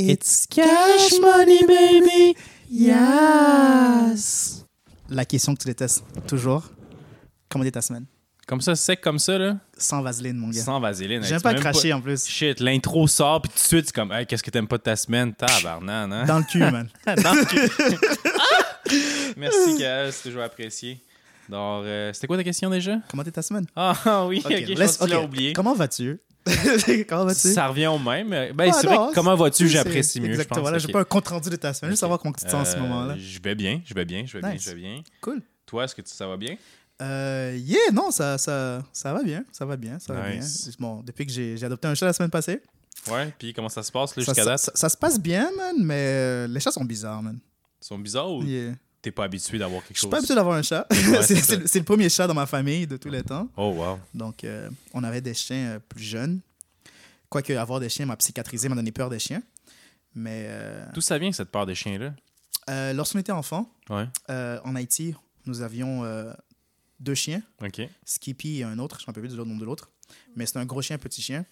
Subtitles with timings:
[0.00, 2.36] It's cash money, baby.
[2.70, 4.64] Yes.
[5.10, 6.64] La question que tu détestes toujours.
[7.48, 8.04] Comment était ta semaine?
[8.46, 10.62] Comme ça, sec comme ça, là, Sans vaseline, mon gars.
[10.62, 11.22] sans vaseline.
[11.22, 12.26] J'aime pas cracher en plus.
[12.26, 14.82] Shit, l'intro sort, puis tout de suite, c'est comme, hey, qu'est-ce que t'aimes pas de
[14.82, 15.34] ta semaine?
[15.34, 16.24] Tabarnan, hein?
[16.24, 16.88] Dans le cul, man.
[17.06, 17.68] Dans le cul.
[19.36, 20.98] Merci, Kael, c'est toujours apprécié.
[21.48, 22.98] Donc, euh, c'était quoi ta question déjà?
[23.10, 23.66] Comment était ta semaine?
[23.76, 25.24] Ah oui, ok, Ok, je laisse- pense que tu l'as ok.
[25.26, 25.52] oublié.
[25.52, 26.18] Comment vas-tu?
[27.08, 27.52] Comment vas-tu?
[27.52, 28.28] Ça revient au même.
[28.54, 30.62] Ben, Ah, c'est vrai non, que comment vas-tu, j'apprécie mieux, je Exactement.
[30.62, 31.90] Voilà, j'ai pas un compte rendu de ta semaine.
[31.92, 32.06] Juste Ok.
[32.06, 33.16] savoir comment tu te sens en ce Euh, moment-là.
[33.18, 35.02] Je vais bien, je vais bien, je vais bien, je vais bien.
[35.20, 35.42] Cool.
[35.66, 36.56] Toi, est-ce que tu- ça va bien?
[37.00, 39.44] Euh, yeah, non, ça, ça, ça va bien.
[39.52, 39.98] Ça va bien.
[40.00, 40.64] Ça va Nice.
[40.68, 40.74] bien.
[40.80, 42.60] Bon, depuis que j'ai adopté un chat la semaine passée,
[43.08, 44.58] Ouais, puis comment ça se passe là, jusqu'à date?
[44.58, 47.38] ça- ça se passe bien, man, mais euh, les chats sont bizarres, man.
[47.80, 48.72] Ils sont bizarres ou Yeah.
[49.00, 50.10] t'es pas habitué d'avoir quelque Je suis chose?
[50.10, 50.84] pas habitué d'avoir un chat.
[50.90, 53.48] Ouais, c'est le premier chat dans ma famille de tous les temps.
[53.56, 54.00] Oh, wow.
[54.12, 56.40] Donc, euh, on avait des chiens plus jeunes.
[57.30, 59.42] Quoique avoir des chiens m'a psychiatrisé, m'a donné peur des chiens.
[60.14, 62.14] Mais euh, D'où ça vient, cette part des chiens-là?
[62.70, 65.14] euh, lorsqu'on était enfant, Ouais, euh, en Haïti,
[65.46, 66.32] nous avions euh,
[67.00, 67.82] deux chiens, ok.
[68.04, 69.90] Skippy et un autre, je ne me rappelle plus du nom de l'autre.
[70.36, 71.44] Mais c'était un gros chien, un petit chien.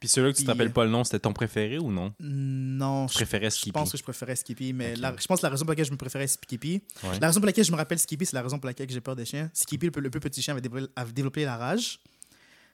[0.00, 2.14] Puis celui-là que tu Puis- t'appelles pas le nom, c'était ton préféré ou non?
[2.20, 3.72] Non, Tu je, préférais je Skippy?
[3.72, 4.72] pense que je préférais Skippy.
[4.72, 7.18] Mais la- je pense que la raison pour laquelle je me préférais Skippy, Ouais.
[7.20, 9.14] la raison pour laquelle je me rappelle Skippy, c'est la raison pour laquelle j'ai peur
[9.16, 9.50] des chiens.
[9.52, 12.00] Skippy, le, plus- le plus petit chien, avait développé, avait développé la rage.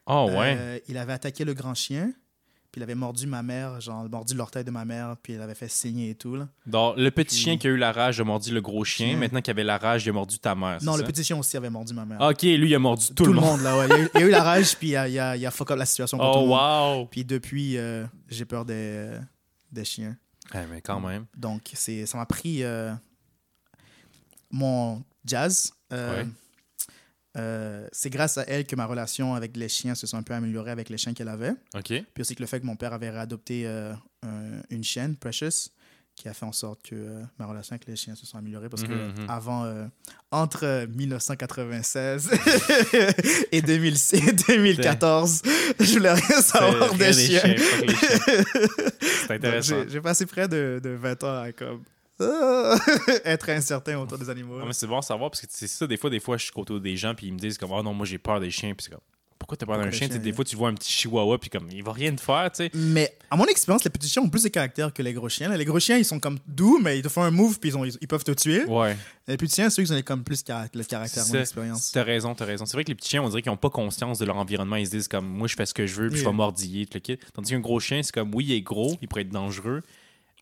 [0.06, 0.56] Oh, ouais.
[0.58, 2.12] Euh, il avait attaqué le grand chien,
[2.72, 5.54] puis il avait mordu ma mère, genre mordu l'orteil de ma mère, puis il avait
[5.54, 6.36] fait saigner et tout.
[6.36, 6.48] Là.
[6.66, 9.16] Donc, le petit puis- chien qui a eu la rage a mordu le gros chien.
[9.16, 10.78] Maintenant qu'il avait la rage, il a mordu ta mère.
[10.82, 11.06] Non, le ça?
[11.06, 12.20] petit chien aussi avait mordu ma mère.
[12.20, 13.60] Ok, lui, il a mordu tout, le monde.
[13.62, 13.86] là, ouais.
[13.86, 15.44] Il a eu, il y a eu la rage, puis il a, il a, il
[15.46, 16.98] a fuck up la situation pour tout Oh, le monde.
[17.00, 17.06] wow!
[17.10, 19.18] Puis depuis, euh, j'ai peur des, euh,
[19.72, 20.16] des chiens.
[20.54, 21.26] Eh, mais quand même.
[21.36, 22.92] Donc, c'est, ça m'a pris euh,
[24.50, 25.72] mon jazz.
[25.92, 26.28] euh, Ouais.
[27.36, 30.34] Euh, c'est grâce à elle que ma relation avec les chiens se sont un peu
[30.34, 31.52] améliorée avec les chiens qu'elle avait.
[31.74, 31.86] Ok.
[32.14, 35.70] Puis aussi que le fait que mon père avait réadopté euh, un- une chienne, Precious,
[36.16, 38.68] qui a fait en sorte que euh, ma relation avec les chiens se sont améliorées.
[38.68, 39.26] Parce que Mhm, mhm.
[39.30, 39.86] avant, euh,
[40.32, 42.30] entre euh, 1996
[43.52, 45.42] et 2006 2014,
[45.78, 47.42] je voulais rien savoir des chiens.
[47.44, 47.56] les
[47.94, 48.18] chiens.
[49.00, 49.76] C'est intéressant.
[49.88, 51.82] J'ai passé près de, de 20 ans à comme,
[53.24, 54.58] être incertain autour des animaux.
[54.62, 56.44] Ah, mais c'est bon à savoir parce que c'est ça, des fois, des fois, je
[56.44, 58.50] suis côté des gens puis ils me disent comme oh non, moi j'ai peur des
[58.50, 59.00] chiens puis c'est comme
[59.38, 60.06] pourquoi t'as peur d'un chien?
[60.06, 62.50] chiens, des fois, tu vois un petit chihuahua puis comme il va rien te faire,
[62.52, 62.70] tu sais.
[62.74, 65.48] Mais à mon expérience, les petits chiens ont plus de caractère que les gros chiens.
[65.56, 67.76] Les gros chiens, ils sont comme doux, mais ils te font un move puis ils,
[67.78, 68.64] ont- ils peuvent te tuer.
[68.66, 68.94] Ouais.
[69.26, 71.90] Les petits chiens, ceux qui ont comme plus le caractère, à mon expérience.
[71.90, 72.66] T'as raison, t'as raison.
[72.66, 74.76] C'est vrai que les petits chiens, on dirait qu'ils ont pas conscience de leur environnement.
[74.76, 76.84] Ils se disent comme moi, je fais ce que je veux puis je vais mordiller,
[76.84, 77.18] tout le kit.
[77.32, 79.80] Tandis qu'un gros chien, c'est comme oui, il est gros, il pourrait être dangereux,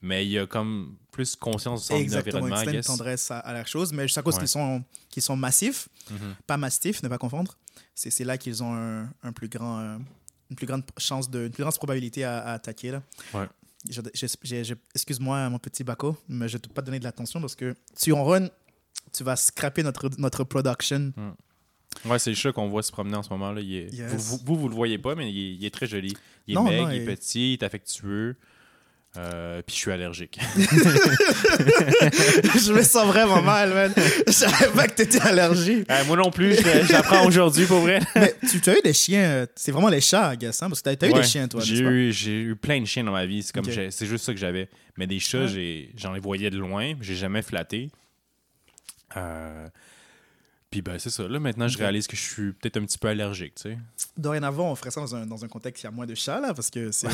[0.03, 2.86] mais il a comme plus conscience de son Exactement, environnement, guess.
[2.86, 4.84] tendresse à, à la chose, mais juste à cause Ouais.
[5.10, 6.34] qu'ils sont, massifs, Mhm.
[6.47, 7.56] pas mastifs, ne pas confondre,
[7.94, 9.97] c'est là qu'ils ont un, un plus grand, euh,
[10.50, 12.92] une plus grande chance, de, une plus grande probabilité à, à attaquer.
[12.92, 13.03] Là.
[13.34, 13.47] Ouais.
[14.94, 18.12] Excuse-moi, mon petit Baco, mais je ne t'ai pas donné de l'attention parce que tu
[18.12, 18.48] en run,
[19.12, 21.12] tu vas scraper notre, notre production.
[22.04, 23.50] Ouais, c'est le chat qu'on voit se promener en ce moment.
[23.53, 23.60] Là.
[23.60, 24.12] Il est- Yes.
[24.12, 26.14] vous, vous, vous, vous le voyez pas, mais il est, il est très joli.
[26.47, 28.37] Il est Non, maigre, non, il est il- petit, il est affectueux.
[29.18, 30.38] Euh, puis je suis allergique.
[30.58, 30.72] je
[32.72, 33.92] me sens vraiment mal, man.
[34.26, 35.90] Je savais pas que tu étais allergique.
[35.90, 36.56] Euh, moi non plus,
[36.88, 37.98] j'apprends aujourd'hui pour vrai.
[38.14, 40.94] Mais tu, as eu des chiens, euh, c'est vraiment les chats, guess, hein, parce que
[40.94, 41.60] tu as, eu Ouais, des chiens, toi.
[41.64, 43.42] J'ai eu, j'ai eu plein de chiens dans ma vie.
[43.42, 43.72] C'est comme Ok.
[43.72, 44.68] j'ai- c'est juste ça que j'avais.
[44.96, 45.88] Mais des chats, Ouais.
[45.96, 46.92] j'en ai voyé de loin.
[47.00, 47.90] J'ai jamais flatté.
[49.16, 49.66] Euh,
[50.70, 51.26] Puis ben c'est ça.
[51.26, 53.54] Là maintenant, je réalise que je suis peut-être un petit peu allergique.
[53.54, 53.78] Tu sais.
[54.18, 56.14] Dorénavant, on ferait ça dans un, dans un contexte où il y a moins de
[56.14, 57.08] chats, là, parce que c'est-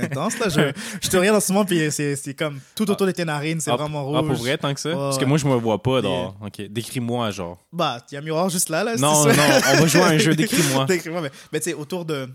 [0.00, 0.48] intense, là.
[0.48, 0.72] Je,
[1.02, 3.70] je te regarde en ce moment, puis c'est comme tout autour de tes narines, c'est
[3.70, 4.28] Ah, vraiment Ah rouge.
[4.28, 4.90] pour vrai tant que ça?
[4.92, 6.00] Parce que moi je me vois pas.
[6.00, 6.36] dehors.
[6.40, 6.62] Ok.
[6.62, 7.62] Décris-moi genre.
[7.72, 8.96] Bah, il y a un miroir juste là, là.
[8.96, 9.74] Non non, ça?
[9.74, 10.34] on va jouer à un jeu.
[10.36, 10.86] Décris-moi.
[10.86, 12.26] Décris-moi, mais, mais tu sais, autour de.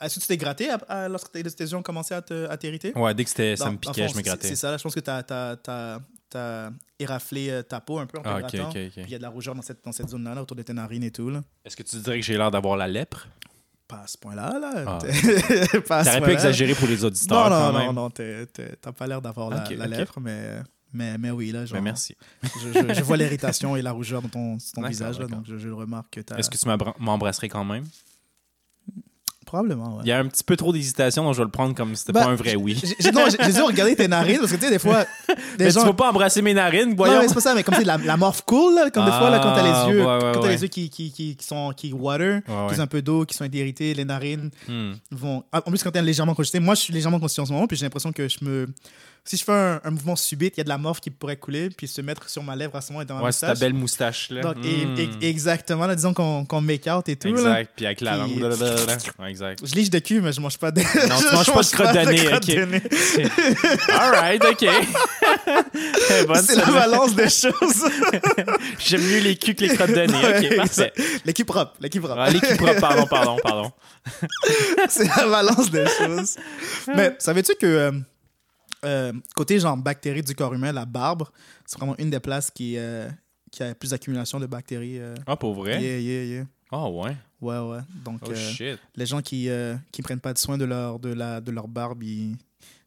[0.00, 2.48] Est-ce que tu t'es gratté à- à- lorsque tes tes yeux ont commencé à te-
[2.48, 2.92] à t'irriter?
[2.96, 4.48] Ouais, dès que c'était, ça me piquait, je me grattais.
[4.48, 4.78] C'est ça, là.
[4.78, 5.10] Je pense que tu
[6.34, 8.58] as, éraflé euh, ta peau un peu en Ah, Puis
[8.96, 10.72] il y a de la rougeur dans cette, dans cette zone-là, là, autour de tes
[10.72, 11.42] narines et tout, là.
[11.64, 13.28] Est-ce que tu dirais que j'ai l'air d'avoir la lèpre?
[13.88, 14.84] Pas à ce point-là, là.
[14.86, 14.98] Ah.
[15.00, 17.94] T'es- pas T'aurais pu exagérer pour les auditeurs Non, non, quand non, même.
[17.94, 18.46] non,
[18.80, 20.60] t'as pas l'air d'avoir la, lèpre, mais,
[20.92, 22.16] mais, mais oui, là, genre, merci.
[22.42, 25.56] Je, je- je vois l'irritation et la rougeur dans ton, ton visage, là, donc je,
[25.58, 26.36] je le remarque que t'as...
[26.36, 26.66] Est-ce que tu
[26.98, 27.84] m'embrasserais quand même?
[29.46, 30.02] Probablement, ouais.
[30.04, 32.00] Il y a un petit peu trop d'hésitation, donc je vais le prendre comme si
[32.00, 32.78] c'était Bah, pas un vrai oui.
[32.98, 35.04] J'ai- non, j'ai dû regarder tes narines, parce que tu sais, des fois,
[35.56, 35.80] des Mais gens...
[35.82, 37.20] tu vas pas embrasser mes narines, Non, voyons.
[37.20, 39.30] mais c'est pas ça, mais comme tu la, la morph cool, là, comme des fois,
[39.30, 41.36] là, quand t'as Ah, les yeux, ouais, ouais, quand t'as les yeux qui, qui, qui,
[41.36, 44.94] qui sont qui water, qui ont un peu d'eau, qui sont irrités, les narines Hmm.
[45.12, 45.44] vont...
[45.52, 47.66] Ah, En plus, quand t'es légèrement congesté, moi, je suis légèrement congesté en ce moment,
[47.68, 48.66] puis j'ai l'impression que je me
[49.26, 51.36] si je fais un, un mouvement subit, il y a de la morphe qui pourrait
[51.36, 53.40] couler, puis se mettre sur ma lèvre à ce moment et dans ma Ouais, c'est
[53.40, 53.60] ta moustache.
[53.60, 54.40] belle moustache, là.
[54.42, 55.18] Donc, Mm.
[55.20, 57.28] et- exactement, là, disons qu'on make out et tout.
[57.28, 57.34] Là.
[57.40, 57.70] Exact.
[57.76, 58.36] Puis avec la langue.
[58.40, 59.60] Ouais, exact.
[59.66, 60.80] Je liche de cul, mais je mange pas de.
[60.80, 62.54] Non, tu manges pas de crotte de nez, crotte ok.
[62.54, 62.82] de nez.
[63.98, 64.66] All right, OK.
[66.42, 67.84] C'est la balance des choses.
[68.78, 70.12] J'aime mieux les culs que les crottes de nez.
[70.12, 70.92] Ouais, OK, parfait.
[71.24, 72.20] L'équipe propre, l'équipe propre.
[72.20, 73.72] Ah, les culs propres, pardon, pardon, pardon.
[74.88, 76.36] c'est la balance des choses.
[76.94, 77.92] Mais savais-tu que euh,
[78.86, 81.24] euh, côté genre bactéries du corps humain, la barbe,
[81.66, 83.08] c'est vraiment une des places qui, euh,
[83.50, 84.98] qui a plus d'accumulation de bactéries.
[84.98, 85.14] euh.
[85.26, 85.82] Ah, pour vrai?
[85.82, 86.44] Yeah, yeah, yeah.
[86.72, 87.16] Oh, ouais.
[87.40, 87.78] Ouais, ouais.
[88.04, 88.78] Donc, Oh, euh, shit.
[88.96, 89.48] les gens qui
[89.92, 92.36] qui prennent pas de soin de leur, de la, de leur barbe, ils-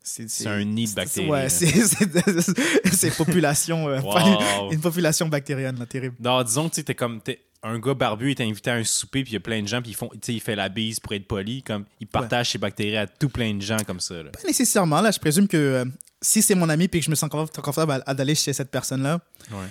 [0.02, 1.30] c'est C'est un nid de c'est- bactéries.
[1.30, 1.50] Ouais, là.
[1.50, 4.72] c'est c'est- c'est population, euh, Wow.
[4.72, 6.16] une population bactérienne, là, terrible.
[6.20, 7.22] Non, disons que tu t'es comme.
[7.22, 9.68] t'es- un gars barbu est invité à un souper, puis il y a plein de
[9.68, 11.62] gens, puis ils font, il fait la bise pour être poli.
[11.64, 14.16] Comme, il partage ses bactéries à tout plein de gens comme ça.
[14.24, 14.30] Là.
[14.32, 15.86] Pas nécessairement, là, je présume que euh,
[16.22, 18.54] si c'est mon ami puis que je me sens confort- confortable à, à d'aller chez
[18.54, 19.20] cette personne-là,
[19.52, 19.66] Ouais.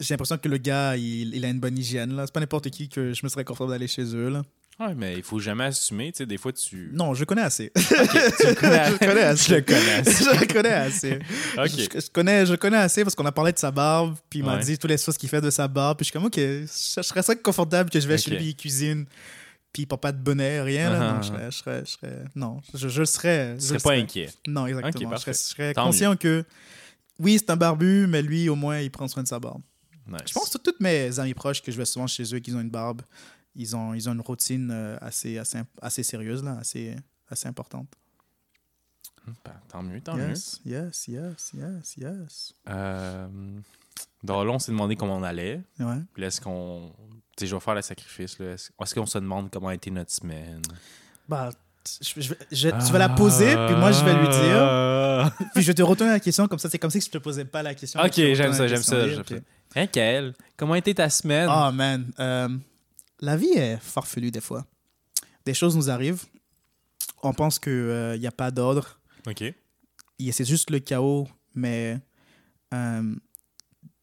[0.00, 2.14] j'ai l'impression que le gars, il, il a une bonne hygiène.
[2.16, 2.26] là.
[2.26, 4.28] C'est pas n'importe qui que je me serais confortable d'aller chez eux.
[4.28, 4.42] Là.
[4.86, 6.10] Ouais, mais il faut jamais assumer.
[6.12, 6.90] Tu sais, des fois, tu.
[6.92, 7.70] Non, je connais assez.
[7.74, 8.90] tu le connais.
[8.90, 9.50] je connais assez.
[9.50, 9.92] Je le connais.
[9.92, 10.24] assez.
[10.24, 11.18] je connais assez.
[11.56, 14.44] Je, je connais, je connais assez parce qu'on a parlé de sa barbe, puis il
[14.44, 14.64] m'a Ouais.
[14.64, 15.98] dit toutes les choses qu'il fait de sa barbe.
[15.98, 16.64] Puis je suis comme, ok, je,
[16.96, 19.04] je serais très confortable que je vais chez lui, il cuisine,
[19.72, 20.90] puis il porte pas de bonnet, rien.
[20.90, 23.54] Là, donc je serais, je serais, serais- non, je, je serais.
[23.58, 24.00] Tu serais pas serais.
[24.00, 24.30] inquiet.
[24.46, 25.16] Non, exactement.
[25.16, 26.44] Je serais, conscient que,
[27.18, 29.62] oui, c'est un barbu, mais lui, au moins, il prend soin de sa barbe.
[30.08, 30.20] Nice.
[30.26, 32.60] Je pense que toutes mes amis proches que je vais souvent chez eux qui ont
[32.60, 33.02] une barbe,
[33.54, 36.94] ils ont, ils ont une routine euh, assez, assez, assez sérieuse, là, assez,
[37.28, 37.88] assez importante.
[39.44, 42.54] Ben, tant mieux, tant Yes, yes, yes, yes, yes.
[42.66, 42.72] mieux.
[42.74, 43.28] Euh,
[44.24, 45.60] donc là, on s'est demandé comment on allait.
[45.78, 45.98] Ouais.
[46.12, 46.92] Puis là, est-ce qu'on.
[47.36, 48.38] Tu sais, je vais faire le sacrifice.
[48.40, 48.52] là.
[48.52, 50.60] Est-ce est-ce qu'on se demande comment a été notre semaine?
[51.28, 51.50] Bah,
[52.00, 54.56] je- je- je- tu vas la poser, puis moi, je vais lui dire.
[54.60, 55.32] Ah.
[55.54, 57.44] Puis je vais te retourner la question, comme ça, c'est comme si je te posais
[57.44, 58.00] pas la question.
[58.00, 59.34] Ok, j'aime ça, j'aime ça, j'aime ça.
[59.76, 60.34] Hein, Kael?
[60.56, 61.48] Comment a été ta semaine?
[61.48, 62.48] Oh man, euh,
[63.22, 64.66] la vie est farfelue des fois.
[65.46, 66.24] Des choses nous arrivent.
[67.22, 69.00] On pense qu'il n'y a pas d'ordre.
[69.26, 69.44] OK.
[70.30, 71.98] C'est juste le chaos, mais
[72.74, 73.14] euh,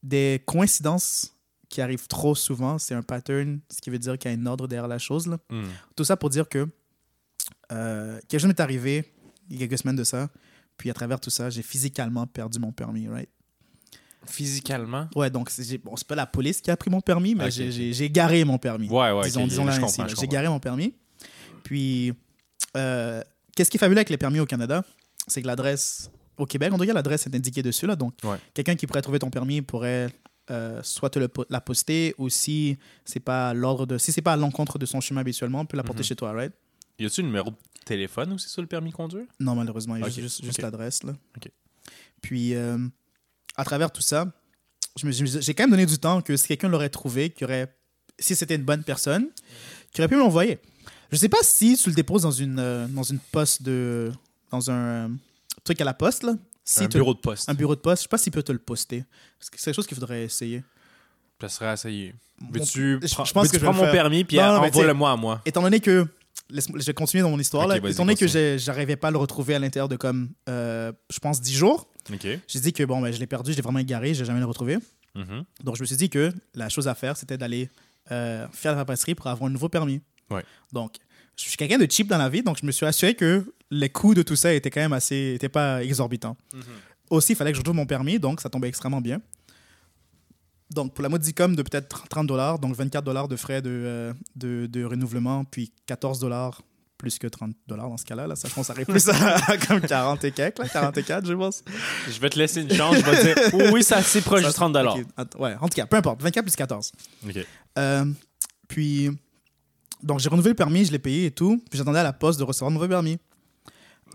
[0.02, 1.36] des coïncidences
[1.70, 4.46] qui arrivent trop souvent, c'est un pattern, ce qui veut dire qu'il y a un
[4.48, 5.28] ordre derrière la chose.
[5.28, 5.38] là.
[5.50, 5.68] Hmm.
[5.96, 6.68] Tout ça pour dire que
[7.72, 9.14] euh, quelque chose m'est arrivé
[9.50, 10.30] il y a quelques semaines de ça,
[10.78, 13.30] puis à travers tout ça, j'ai physicalement perdu mon permis, right?
[14.26, 15.08] Physicalement?
[15.16, 18.44] Ouais, donc c'est bon, pas la police qui a pris mon permis, mais j'ai- garé
[18.44, 18.88] mon permis.
[18.90, 19.24] Ouais, ouais.
[19.24, 19.82] disons ok, disons je là ainsi.
[19.82, 20.10] comprends, là.
[20.10, 20.94] je J'ai garé mon permis.
[21.64, 22.14] Puis,
[22.78, 23.22] euh,
[23.56, 24.84] qu'est-ce qui est fabuleux avec les permis au Canada,
[25.28, 27.86] c'est que l'adresse au Québec, en tout cas, l'adresse est indiquée dessus.
[27.86, 28.38] Là, donc, Ouais.
[28.54, 30.10] quelqu'un qui pourrait trouver ton permis pourrait
[30.52, 32.76] euh, soit te le la poster ou si
[33.06, 35.84] c'est pas l'ordre de, si c'est pas à l'encontre de son chemin habituellement, peut la
[35.84, 36.06] porter Mhm.
[36.06, 36.52] chez toi, right?
[36.98, 37.56] Y a-tu un numéro de
[37.86, 39.26] téléphone aussi sur le permis de conduire?
[39.40, 41.04] Non, malheureusement, il y a juste, l'adresse.
[41.04, 41.14] là.
[41.38, 41.52] Ok.
[42.22, 42.80] Puis, euh,
[43.60, 44.26] à travers tout ça,
[44.96, 45.10] je
[45.42, 47.74] j'ai quand même donné du temps que si quelqu'un l'aurait trouvé, qui aurait,
[48.18, 49.28] si c'était une bonne personne,
[49.94, 50.60] qui aurait pu me l'envoyer.
[51.12, 54.12] Je sais pas si tu le déposes dans une, euh, dans une poste de.
[54.52, 55.08] dans un euh,
[55.64, 56.34] truc à la poste, là.
[56.64, 57.50] Si un tu- bureau de poste.
[57.50, 59.04] un bureau de poste, je sais pas s'il peut te le poster.
[59.40, 60.64] C'est quelque chose qu'il faudrait essayer.
[61.42, 62.14] Ça serait à essayer.
[62.40, 63.92] Mon- Veux-tu je- je prends- pense que je le mon faire.
[63.92, 65.42] permis puis envoie-le-moi à moi?
[65.46, 66.06] Étant donné que.
[66.52, 67.78] je vais continuer dans mon histoire, là.
[67.78, 68.28] Étant donné que
[68.58, 71.88] j'arrivais pas à le retrouver à l'intérieur de comme, euh, je pense, 10 jours,
[72.48, 74.40] J'ai dit que bon, ben, je l'ai perdu, je l'ai vraiment égaré, je l'ai jamais
[74.40, 74.78] le retrouvé.
[75.16, 75.44] Mhm.
[75.64, 77.70] Donc, je me suis dit que la chose à faire, c'était d'aller
[78.12, 80.02] euh, faire la papeterie pour avoir un nouveau permis.
[80.30, 80.44] Ouais.
[80.72, 80.96] Donc,
[81.36, 83.90] je suis quelqu'un de cheap dans la vie, donc je me suis assuré que les
[83.90, 86.36] coûts de tout ça étaient quand même assez, étaient pas exorbitants.
[87.10, 89.22] Aussi, il fallait que je retrouve mon permis, donc ça tombait extrêmement bien.
[90.70, 94.14] Donc, pour la modicum de peut-être 30 dollars, donc 24 dollars de frais de, euh,
[94.36, 96.62] de, de renouvellement, puis 14 dollars
[97.00, 98.28] plus que 30 dollars dans ce cas-là.
[98.28, 101.26] Là, ça, je pense que ça arrive plus à comme 40 et quelques, là, 44,
[101.26, 101.64] je pense.
[102.10, 102.98] Je vais te laisser une chance.
[102.98, 105.56] Je vais te dire, oh oui, c'est assez proche Ça, du 30 ok, att- Ouais,
[105.60, 106.92] en tout cas, peu importe, 24 plus 14.
[107.26, 107.38] OK.
[107.80, 108.06] Euh,
[108.68, 109.10] puis,
[110.04, 111.64] donc j'ai renouvelé le permis, je l'ai payé et tout.
[111.70, 113.18] Puis j'attendais à la poste de recevoir un nouveau permis.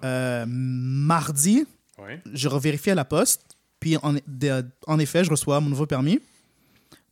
[0.04, 1.64] Euh, mardi,
[1.98, 2.20] Ouais.
[2.32, 3.42] je revérifie à la poste.
[3.80, 6.20] Puis en, de- en effet, je reçois mon nouveau permis.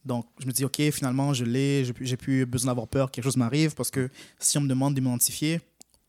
[0.05, 1.85] Donc je me dis, OK, finalement, je l'ai.
[1.85, 4.95] J'ai plus- besoin d'avoir peur que quelque chose m'arrive parce que si on me demande
[4.95, 5.61] de m'identifier,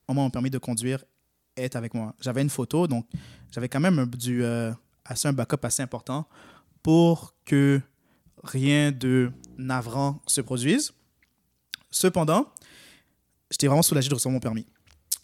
[0.07, 1.03] moins mon permis de conduire
[1.55, 2.15] est avec moi.
[2.19, 3.07] J'avais une photo, donc
[3.51, 4.73] j'avais quand même euh,
[5.05, 6.27] assez un backup assez important
[6.81, 7.81] pour que
[8.43, 10.93] rien de navrant se produise.
[11.91, 12.51] Cependant,
[13.51, 14.65] j'étais vraiment soulagé de recevoir mon permis.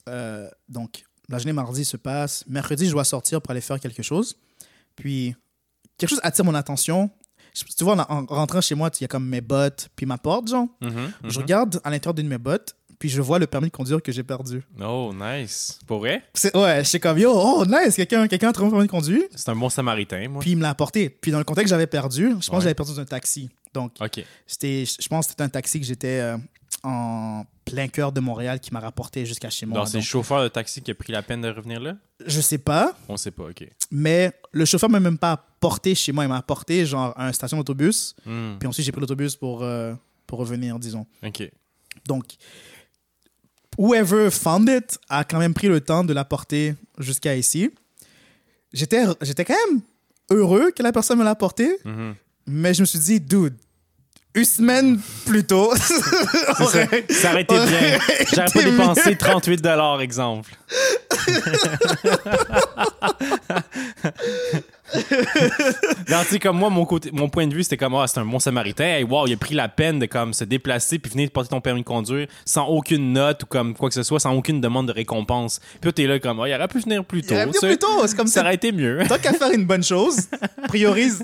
[0.08, 2.44] Euh, donc, la journée mardi se passe.
[2.48, 4.38] Mercredi, je dois sortir pour aller faire quelque chose.
[4.96, 5.36] Puis,
[5.98, 7.10] quelque chose attire mon attention.
[7.56, 10.06] Je- Tu vois, en, en rentrant chez moi, il y a comme mes bottes, puis
[10.06, 10.68] ma porte, genre.
[10.82, 11.44] Mhm, Je mhm.
[11.44, 14.12] regarde à l'intérieur d'une de mes bottes, puis je vois le permis de conduire que
[14.12, 14.62] j'ai perdu.
[14.82, 15.80] Oh, nice.
[15.88, 16.22] Pour vrai?
[16.54, 19.24] Ouais, j'étais comme, yo, oh, nice, quelqu'un quelqu'un a trouvé mon permis de conduire.
[19.36, 20.42] C'est un bon samaritain, moi.
[20.42, 21.10] Puis il me l'a apporté.
[21.10, 22.56] Puis dans le contexte que j'avais perdu, je pense Ouais.
[22.58, 23.50] que j'avais perdu dans un taxi.
[23.74, 23.94] Donc,
[24.48, 26.38] c'était, je pense que c'était un taxi que j'étais euh,
[26.84, 29.80] en plein cœur de Montréal qui m'a rapporté jusqu'à chez moi.
[29.80, 31.96] Donc, c'est le chauffeur de taxi qui a pris la peine de revenir là?
[32.26, 33.68] je sais pas, On sait pas, OK.
[33.92, 36.26] mais le chauffeur m'a même pas apporté chez moi.
[36.26, 38.16] Il m'a apporté, genre, à une station d'autobus.
[38.26, 39.94] Hmm, Puis ensuite, j'ai pris l'autobus pour, euh,
[40.28, 41.06] pour revenir, disons.
[41.24, 41.50] OK.
[42.08, 42.26] Donc,
[43.78, 47.70] whoever found it a quand même pris le temps de l'apporter jusqu'à ici.
[48.74, 49.82] J'étais, j'étais quand même
[50.32, 52.16] heureux que la personne me l'a apporté, Mhm.
[52.48, 53.56] mais je me suis dit, dude,
[54.36, 55.74] une semaine plus tôt,
[56.60, 57.14] aurait- ça.
[57.14, 58.00] Ça aurait été bien.
[58.34, 59.62] J'aurais pas dépensé 38
[60.02, 60.52] exemple.
[66.10, 68.20] Non, tu sais, comme moi, mon, côté, mon point de vue, c'était comme, ah, c'est
[68.20, 68.84] un bon samaritain.
[68.86, 71.62] Hey, wow, il a pris la peine de comme, se déplacer puis venir porter ton
[71.62, 74.88] permis de conduire sans aucune note ou comme quoi que ce soit, sans aucune demande
[74.88, 75.60] de récompense.
[75.82, 77.34] Puis t'es là comme, ah, il aurait pu venir plus Il tôt.
[77.36, 77.68] aurait venu tu sais.
[77.68, 78.42] plus tôt, c'est comme Ça ça.
[78.42, 79.00] aurait été mieux.
[79.08, 80.28] Tant qu'à faire une bonne chose,
[80.68, 81.24] priorise.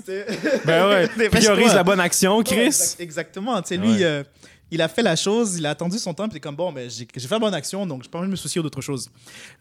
[0.64, 1.28] Ben ouais.
[1.30, 2.66] Priorise la bonne action, Ouais, Chris.
[2.66, 3.60] exact- exactement.
[3.62, 4.04] Tu sais, lui, Ouais.
[4.04, 4.22] euh,
[4.70, 6.72] il a fait la chose, il a attendu son temps, puis il est comme bon,
[6.72, 9.08] ben, j'ai fait la bonne action, donc je peux pas me soucier d'autre chose.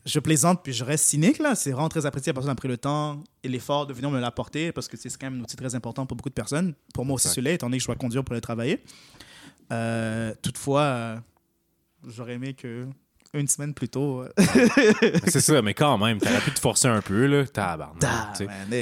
[0.06, 1.56] Je plaisante, puis je reste cynique, là.
[1.56, 2.32] C'est vraiment très apprécié.
[2.32, 5.10] La personne a pris le temps et l'effort de venir me l'apporter, parce que c'est
[5.16, 6.74] quand même un outil très important pour beaucoup de personnes.
[6.94, 8.84] Pour moi aussi, celui-là, étant donné que je dois conduire pour aller travailler.
[9.72, 11.18] Euh, toutefois, euh,
[12.08, 12.88] j'aurais aimé que
[13.34, 14.22] une semaine plus tôt.
[14.22, 14.30] euh,
[15.28, 17.46] C'est ça, mais quand même, t'aurais pu te forcer un peu, là.
[17.46, 18.02] Tabarnak.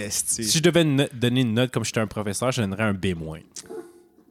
[0.09, 3.15] Si je devais donner une note comme j'étais un professeur, je donnerais un B-.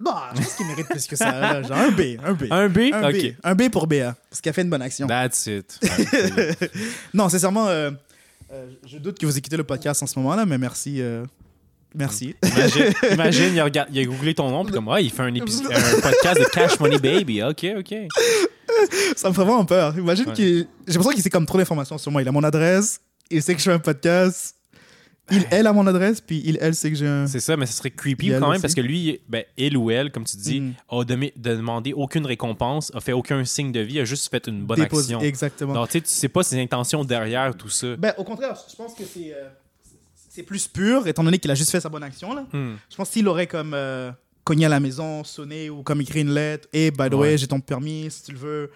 [0.02, 1.62] Bah, je pense qu'il mérite plus que ça.
[1.62, 2.42] Genre un B, un B.
[2.50, 2.78] Un B?
[2.92, 3.11] Un.
[3.12, 3.16] B.
[3.44, 5.06] Un B pour BA, parce qu'il a fait une bonne action.
[5.06, 5.78] That's it.
[7.14, 7.90] Non, sincèrement, euh,
[8.52, 11.00] euh, je doute que vous écoutez le podcast en ce moment-là, mais merci.
[11.00, 11.25] euh,
[11.94, 12.35] merci.
[12.42, 15.23] imagine, imagine, il, a regard- il a googlé ton nom, puis comme, ouais, il fait
[15.23, 17.42] un, épisode, un podcast de Cash Money Baby.
[17.42, 17.94] OK, OK.
[19.16, 19.97] Ça me ferait vraiment peur.
[19.97, 20.35] Imagine Ouais.
[20.35, 20.47] qu'il.
[20.87, 22.23] J'ai l'impression qu'il sait comme trop d'informations sur moi.
[22.23, 24.56] Il a mon adresse, il sait que je fais un podcast.
[25.33, 27.27] Il, elle a mon adresse, puis il, elle sait que j'ai un.
[27.27, 28.61] C'est ça, mais ce serait creepy quand même aussi.
[28.61, 30.75] parce que lui, ben, il ou elle, comme tu dis, Mhm.
[30.91, 31.05] a
[31.55, 35.01] demandé aucune récompense, a fait aucun signe de vie, a juste fait une bonne dépose-
[35.05, 35.21] action.
[35.21, 35.73] Exactement.
[35.75, 37.97] Donc, tu sais, tu sais pas ses intentions derrière tout ça.
[37.97, 39.33] Ben, au contraire, je pense que c'est.
[39.35, 39.49] euh,
[40.35, 42.35] c'est plus pur, étant donné qu'il a juste fait sa bonne action.
[42.35, 42.47] Là.
[42.53, 42.77] Hmm.
[42.91, 44.11] Je pense qu'il aurait comme euh,
[44.45, 46.69] cogné à la maison, sonné ou comme écrit une lettre.
[46.73, 47.19] Et by the Ouais.
[47.19, 48.71] way, j'ai ton permis, si tu le veux,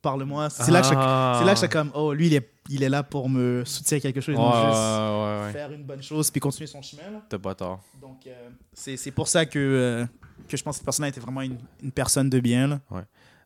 [0.00, 0.50] parle-moi.
[0.50, 1.36] C'est là que Ah.
[1.38, 3.64] c'est là que je suis comme, oh, lui, il est, il est là pour me
[3.64, 5.52] soutenir quelque chose, et Ouais, non juste ouais, ouais.
[5.52, 7.02] faire une bonne chose puis continuer son chemin.
[7.28, 7.80] T'as pas tort.
[8.00, 10.06] Donc, euh, c'est pour ça que, euh,
[10.48, 12.66] que je pense que cette personne-là était vraiment une, une personne de bien.
[12.68, 12.80] Là.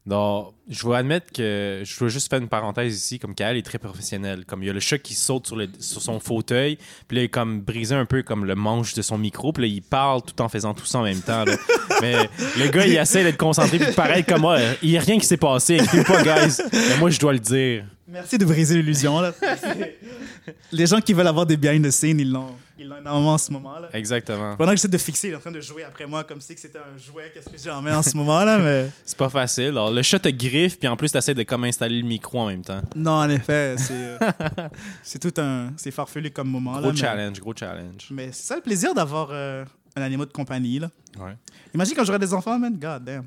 [0.04, 3.62] Donc, je vais admettre que je veux juste faire une parenthèse ici, comme qu'elle est
[3.66, 4.44] très professionnelle.
[4.44, 6.76] Comme il y a le chat qui saute sur, le- sur son fauteuil,
[7.08, 9.62] puis là, il est comme brisé un peu comme le manche de son micro, puis
[9.62, 11.44] là, il parle tout en faisant tout ça en même temps.
[11.44, 11.56] là.
[12.02, 12.14] Mais
[12.56, 15.26] le gars, il essaie d'être concentré, puis pareil comme moi, il n'y a rien qui
[15.26, 15.75] s'est passé.
[15.75, 16.58] Écoutez pas, guys.
[16.73, 17.85] Mais moi, je dois le dire.
[18.08, 19.20] Merci de briser l'illusion.
[19.20, 19.32] là.
[20.72, 23.38] Les gens qui veulent avoir des behind the scenes, ils l'ont ils l'ont énormément en
[23.38, 23.78] ce moment.
[23.78, 23.88] Là.
[23.94, 24.54] Exactement.
[24.56, 26.54] Pendant que j'essaie de fixer, il est en train de jouer après moi comme si
[26.56, 27.30] c'était un jouet.
[27.34, 29.68] Qu'est-ce que j'en mets en ce moment là mais C'est pas facile.
[29.68, 32.38] Alors, le chat te griffe, puis en plus, tu essaies de comme installer le micro
[32.40, 32.82] en même temps.
[32.94, 34.18] Non, en effet, c'est euh,
[35.02, 36.82] c'est tout un c'est farfelu comme moment là.
[36.82, 38.08] Gros mais- challenge, gros challenge.
[38.10, 39.64] Mais c'est ça le plaisir d'avoir euh,
[39.96, 40.90] un animal de compagnie là.
[41.18, 41.34] Ouais.
[41.75, 42.76] Imagine quand j'aurai des enfants, man.
[42.78, 43.25] God damn.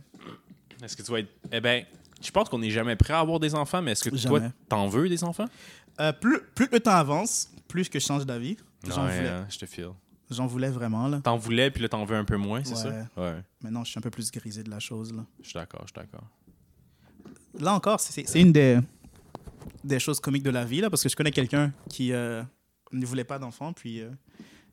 [0.83, 1.29] Est-ce que tu vas être.
[1.51, 1.83] Eh ben,
[2.21, 4.87] je pense qu'on n'est jamais prêt à avoir des enfants, mais est-ce que toi, t'en
[4.87, 5.45] veux des enfants?
[5.99, 8.57] Euh, plus, plus le temps avance, plus que je change d'avis.
[8.87, 9.29] J'en Ouais, voulais.
[9.29, 9.89] hein, je te file.
[10.29, 11.19] J'en voulais vraiment là.
[11.23, 13.03] T'en voulais, puis là, t'en veux un peu moins, c'est Ouais.
[13.15, 13.21] ça?
[13.21, 15.25] Ouais, Maintenant, je suis un peu plus grisé de la chose là.
[15.41, 16.27] je suis d'accord, je suis d'accord.
[17.59, 18.79] Là encore, c'est c'est une des,
[19.83, 22.43] des choses comiques de la vie, là, parce que je connais quelqu'un qui euh,
[22.91, 24.09] ne voulait pas d'enfant, puis euh,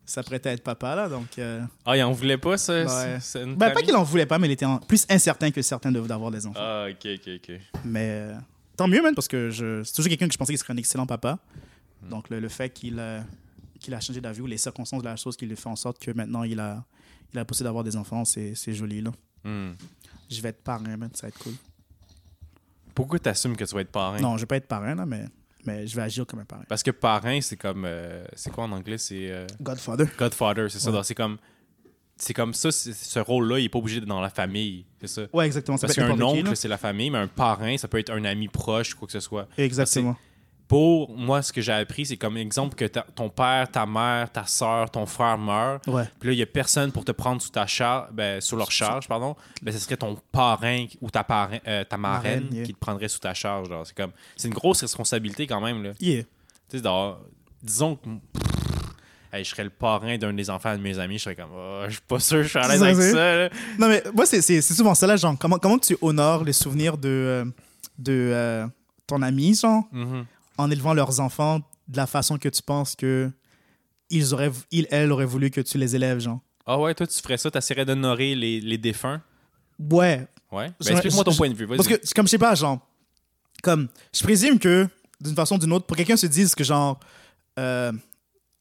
[0.06, 1.38] s'apprêtait à être papa, là, donc...
[1.38, 2.86] euh, Ah, il en voulait pas, ça?
[2.86, 5.50] C'est- c'est une ben, pas qu'il en voulait pas, mais il était en- plus incertain
[5.50, 6.60] que certains d'avoir des enfants.
[6.60, 7.60] Ah, ok, ok, ok.
[7.84, 8.34] Mais euh,
[8.76, 10.76] tant mieux, même, parce que je- c'est toujours quelqu'un que je pensais qu'il serait un
[10.76, 11.38] excellent papa.
[12.08, 13.24] Donc, le, le fait qu'il a,
[13.80, 15.98] qu'il a changé d'avis ou les circonstances de la chose qui lui fait en sorte
[15.98, 16.84] que maintenant, il a,
[17.32, 19.10] il a possibilité d'avoir des enfants, c'est c'est joli, là.
[19.44, 19.72] Hmm.
[20.30, 21.54] Je vais être parrain, man, ça va être cool.
[22.94, 24.18] Pourquoi t'assumes que tu vas être parrain?
[24.20, 25.24] Non, je vais pas être parrain, là, mais,
[25.66, 26.64] mais je vais agir comme un parrain.
[26.68, 27.84] Parce que parrain, c'est comme.
[27.86, 28.98] euh, c'est quoi en anglais?
[28.98, 30.06] C'est euh, Godfather.
[30.18, 30.90] Godfather, c'est ça.
[30.92, 31.38] Donc, c'est comme.
[32.18, 34.86] C'est comme ça, c'est- ce rôle-là, il n'est pas obligé d'être dans la famille.
[35.02, 35.22] C'est ça?
[35.34, 35.76] Ouais, exactement.
[35.76, 36.48] Ça Parce peut être qu'un n'importe qui, là.
[36.48, 39.12] oncle, c'est la famille, mais un parrain, ça peut être un ami proche, quoi que
[39.12, 39.46] ce soit.
[39.58, 40.16] Exactement.
[40.68, 44.30] Pour moi, ce que j'ai appris, c'est comme exemple que ta- ton père, ta mère,
[44.32, 45.80] ta soeur, ton frère meurent.
[45.86, 46.02] Ouais.
[46.18, 48.70] Puis là, il n'y a personne pour te prendre sous ta charge, ben, sous leur
[48.72, 49.36] charge, pardon.
[49.62, 52.64] Ben, ce serait ton parrain ou ta, parrain, euh, ta marraine, Marraine, yeah.
[52.64, 53.68] qui te prendrait sous ta charge.
[53.68, 53.86] genre.
[53.86, 55.84] C'est comme, c'est une grosse responsabilité quand même.
[55.84, 55.90] Là.
[56.00, 56.24] Yeah.
[57.62, 58.08] Disons que
[59.32, 61.82] hey, je serais le parrain d'un des enfants de mes amis, je serais comme, oh,
[61.86, 63.36] je suis pas sûr, je suis à l'aise avec ça.
[63.36, 63.48] là.
[63.78, 66.52] Non, mais moi, c'est c'est- c'est souvent ça, là, genre, comment, comment tu honores les
[66.52, 67.44] souvenirs de, euh,
[67.98, 68.66] de euh,
[69.06, 70.24] ton ami, genre, Mhm.
[70.58, 73.30] En élevant leurs enfants de la façon que tu penses que
[74.10, 76.40] ils auraient, ils, elles auraient voulu que tu les élèves, genre.
[76.64, 79.22] Ah ouais, toi, tu ferais ça, t'essaierais d'honorer les, les défunts?
[79.78, 80.70] Ouais, Ouais.
[80.80, 81.66] Ben, explique-moi ton je- point de vue.
[81.66, 82.78] Parce que, comme je sais pas, genre,
[83.62, 84.88] comme, je présume que,
[85.20, 87.00] d'une façon ou d'une autre, pour quelqu'un se dise que, genre,
[87.58, 87.92] euh,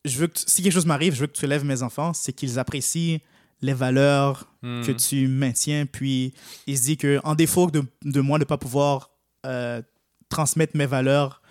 [0.04, 2.34] je veux que, si quelque chose m'arrive, je veux que tu élèves mes enfants, c'est
[2.34, 3.20] qu'ils apprécient
[3.62, 4.82] les valeurs Hmm.
[4.84, 6.34] que tu maintiens, puis
[6.66, 9.12] il se dit que, en défaut de, de moi de pas pouvoir
[9.46, 9.80] euh,
[10.28, 11.44] transmettre mes valeurs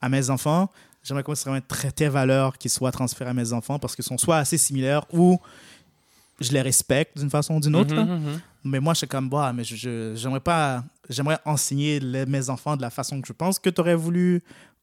[0.00, 0.70] à mes enfants,
[1.02, 4.18] j'aimerais qu'on serait très tes valeurs qui soient transférées à mes enfants parce qu'ils sont
[4.18, 5.38] soit assez similaires ou
[6.40, 7.94] je les respecte d'une façon ou d'une autre.
[7.94, 8.04] là.
[8.04, 8.40] Mhm, mhm.
[8.64, 12.48] Mais moi, je suis comme, bah, mais je, je- j'aimerais pas, j'aimerais enseigner les- mes
[12.50, 14.42] enfants de la façon que je pense que tu aurais voulu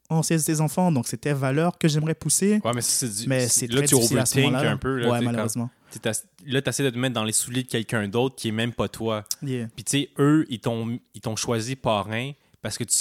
[0.09, 0.91] enseigner tes enfants.
[0.91, 2.59] Donc, c'est tes valeurs que j'aimerais pousser.
[2.63, 4.71] Ouais, mais c'est du- Mais c'est- là, très tu difficile à ce overthink moment-là.
[4.71, 4.97] un peu.
[5.00, 5.69] Là, ouais, malheureusement.
[6.03, 6.12] quand-
[6.45, 8.71] Là, tu essaies de te mettre dans les souliers de quelqu'un d'autre qui est même
[8.74, 9.24] pas toi.
[9.43, 9.67] Yeah.
[9.75, 12.31] Puis, tu sais, eux, ils t'ont ils t'ont choisi parrain
[12.62, 12.95] parce que tu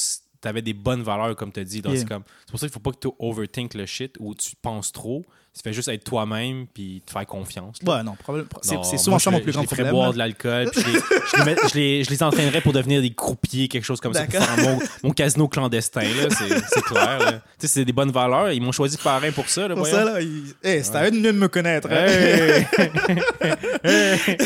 [0.46, 1.82] avais des bonnes valeurs, comme tu as dit.
[1.82, 2.00] Donc, Yeah.
[2.02, 4.52] C'est comme- c'est pour ça qu'il faut pas que tu overthink le shit ou tu
[4.60, 5.24] penses trop.
[5.54, 7.78] Tu fais juste être toi-même puis te faire confiance.
[7.82, 7.96] là.
[7.96, 9.94] Ouais, non, problème- c'est, souvent je ça mon les- plus je grand les ferais problème.
[9.94, 10.70] boire de l'alcool.
[10.74, 13.84] puis Je, les, je, les je les- je les entraînerais pour devenir des croupiers, quelque
[13.84, 14.46] chose comme ça, pour D'accord.
[14.54, 16.02] faire mon, mon casino clandestin.
[16.02, 17.18] là, C'est c'est clair.
[17.20, 17.32] là.
[17.32, 18.52] Tu sais, c'est des bonnes valeurs.
[18.52, 19.62] Ils m'ont choisi parrain pour ça.
[19.66, 19.96] Là, Pour voyons.
[19.96, 21.88] ça, là, il- hey, c'est à eux de mieux de me connaître.
[21.90, 22.06] hein.
[23.82, 24.36] Hey!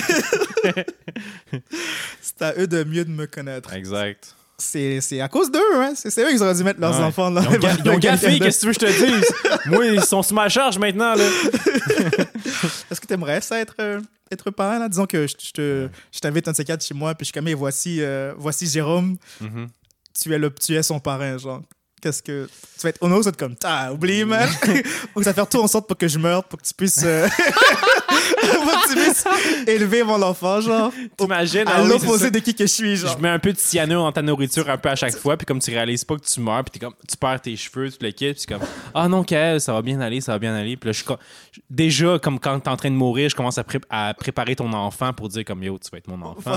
[2.20, 3.72] C'est à eux de mieux de me connaître.
[3.72, 4.36] exact.
[4.60, 5.92] C'est, à cause d'eux, hein.
[5.96, 7.04] C'est, eux qui auraient dû mettre leurs Ouais.
[7.04, 9.26] enfants dans Ils ont, ils ont gaffé, qu'est-ce que tu veux que je te dise?
[9.66, 11.14] Moi, ils sont sur ma charge maintenant.
[11.14, 11.24] Là.
[12.90, 14.00] Est-ce que tu aimerais ça être, euh,
[14.30, 14.78] être parent?
[14.78, 14.88] Là?
[14.88, 17.32] Disons que je, je te, je t'invite un de ces quatre chez moi, puis je
[17.32, 19.68] suis comme, voici, euh, voici Jérôme, Mhm.
[20.20, 21.62] tu es, le, tu es son parrain, genre.
[22.00, 22.46] Qu'est-ce que.
[22.78, 24.48] Tu vas être honoré, ça va être comme, t'as oublié, man.
[25.14, 27.02] Ou ça va faire tout en sorte pour que je meure, pour que tu puisses.
[27.04, 27.28] euh,
[28.08, 29.24] pour que tu puisses
[29.66, 30.92] élever mon enfant, genre.
[31.16, 31.68] T'imagines?
[31.68, 33.16] À Ah l'opposé de qui que je suis, genre.
[33.16, 35.46] Je mets un peu de cyanure dans ta nourriture un peu à chaque fois, puis
[35.46, 37.98] comme tu réalises pas que tu meurs, puis t'es comme, tu perds tes cheveux, tu
[38.04, 40.76] le quittes, puis comme, ah non, Kael, ça va bien aller, ça va bien aller.
[40.76, 43.64] Puis là, je suis déjà, comme quand t'es en train de mourir, je commence à,
[43.64, 46.52] pré- à préparer ton enfant pour dire, comme, yo, tu vas être mon enfant.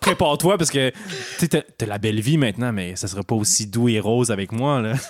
[0.00, 0.92] Prépare-toi parce que
[1.38, 4.30] tu t'as t'as la belle vie maintenant, mais ça sera pas aussi doux et rose
[4.30, 4.80] avec moi.
[4.82, 4.94] Là.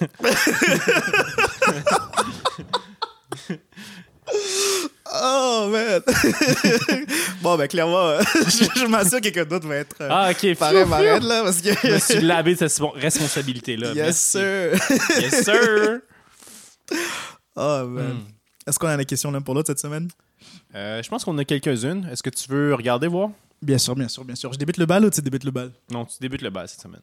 [5.18, 6.02] Oh, man.
[7.42, 9.96] bon, ben, clairement, je, je m'assure que quelqu'un d'autre va être.
[10.00, 11.70] euh, Ah, ok, pareil, m'arrête, là, parce que.
[11.82, 13.92] Je me suis lavé de cette responsabilité-là.
[13.94, 14.30] yes, Merci.
[14.30, 15.20] sir.
[15.20, 16.00] Yes, sir.
[17.54, 18.04] Oh, man.
[18.14, 18.18] Hmm.
[18.66, 20.08] Est-ce qu'on a des questions l'un pour l'autre cette semaine?
[20.74, 22.08] Euh, je pense qu'on a quelques-unes.
[22.12, 23.30] Est-ce que tu veux regarder, voir?
[23.62, 24.52] Bien sûr, bien sûr, bien sûr.
[24.52, 25.72] Je débute le bal ou tu débutes le bal?
[25.90, 27.02] Non, tu débutes le bal cette semaine.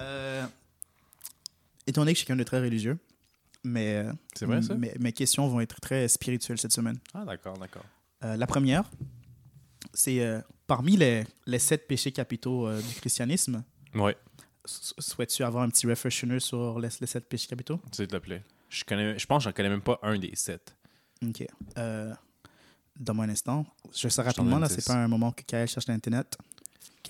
[0.00, 0.44] Euh,
[1.86, 2.98] étant donné que je suis quelqu'un de très religieux,
[3.64, 4.04] mais,
[4.34, 4.74] C'est vrai, ça?
[4.74, 6.98] mes, mes questions vont être très spirituelles cette semaine.
[7.14, 7.84] Ah, d'accord, d'accord.
[8.24, 8.84] Euh, la première,
[9.94, 14.16] c'est euh, parmi les, les sept péchés capitaux euh, du christianisme, Ouais,
[14.66, 17.80] s- souhaites-tu avoir un petit refresher sur les, les sept péchés capitaux?
[17.92, 18.44] s'il te plaît.
[18.68, 20.76] Je, connais, je pense que j'en connais même pas un des sept.
[21.26, 21.46] Ok.
[22.98, 23.64] Donne-moi un instant.
[23.94, 26.36] Je sais rapidement, là, c'est pas un moment que Kael cherche l'Internet.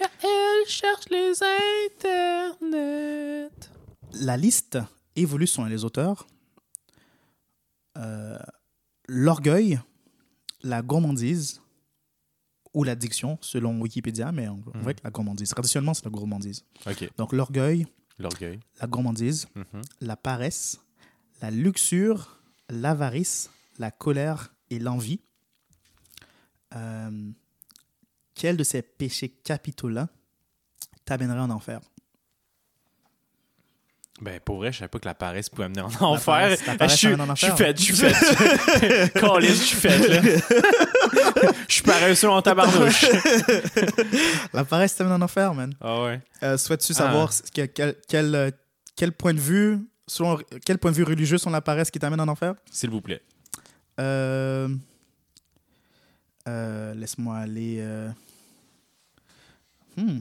[0.01, 1.33] elle cherche les
[1.97, 3.51] internets.
[4.21, 4.79] La liste
[5.17, 6.27] évolue selon les auteurs.
[7.97, 8.39] Euh,
[9.09, 9.81] L'orgueil,
[10.63, 11.63] la gourmandise
[12.75, 14.83] ou l'addiction, selon Wikipédia, mais on, on Mhm.
[14.83, 15.49] voit que la gourmandise.
[15.49, 16.63] Traditionnellement, c'est la gourmandise.
[16.87, 17.87] Ok, Donc, l'orgueil,
[18.19, 18.61] l'orgueil.
[18.81, 19.81] la gourmandise, Mhm.
[20.03, 20.79] la paresse,
[21.41, 23.49] la luxure, l'avarice,
[23.79, 25.21] la colère et l'envie.
[26.77, 27.31] Euh,
[28.35, 30.09] quel de ces péchés capitaux-là
[31.05, 31.81] t'amènerait en enfer?
[34.21, 36.25] Ben, pour vrai, je savais pas que la paresse pouvait amener en enfer.
[36.25, 39.13] paresse- la paresse Je suis en fait, je suis fait.
[39.21, 40.21] Colin, je suis fait, là.
[41.69, 43.05] Je suis paresseux en tabarnouche.
[44.53, 45.73] La paresse t'amène en enfer, man.
[45.81, 46.21] Ah ouais.
[46.43, 48.51] Euh, Souhaites-tu savoir ce que- quel, quel, euh,
[48.97, 49.79] quel point de vue,
[50.09, 52.55] selon quel point de vue religieux sont la paresse qui t'amène en enfer?
[52.73, 53.23] S'il vous plaît.
[54.01, 54.69] Euh,
[56.49, 57.77] euh, Laisse-moi aller.
[57.81, 58.11] euh.
[59.97, 60.21] Hmm.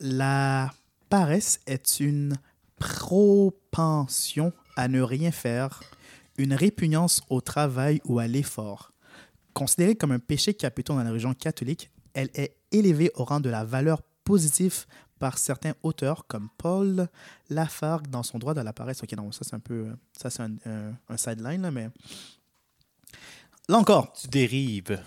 [0.00, 0.72] La
[1.08, 2.36] paresse est une
[2.78, 5.82] propension à ne rien faire,
[6.36, 8.90] une répugnance au travail ou à l'effort.
[9.52, 13.50] Considérée comme un péché capital dans la religion catholique, elle est élevée au rang de
[13.50, 14.86] la valeur positive
[15.20, 17.08] par certains auteurs comme Paul
[17.50, 19.02] Lafargue dans son droit de la paresse.
[19.02, 19.86] Ok, non, ça c'est un peu,
[20.18, 21.88] ça c'est un, un- un sideline là, mais
[23.68, 25.00] là encore, Tu dérives.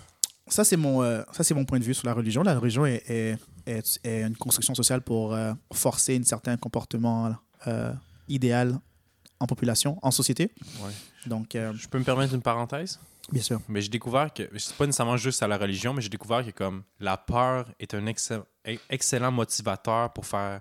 [0.46, 2.42] ça c'est mon, euh, ça c'est mon point de vue sur la religion.
[2.42, 7.34] La religion est, est, est- est une construction sociale pour euh, forcer un certain comportement
[7.66, 7.92] euh,
[8.28, 8.78] idéal
[9.40, 10.50] en population, en société.
[10.82, 10.92] Ouais.
[11.26, 12.98] Donc, Je peux me permettre une parenthèse?
[13.30, 13.60] Bien sûr.
[13.68, 16.50] Mais j'ai découvert que, c'est pas nécessairement juste à la religion, mais j'ai découvert que
[16.50, 18.42] comme la peur est un excell-
[18.88, 20.60] excellent motivateur pour faire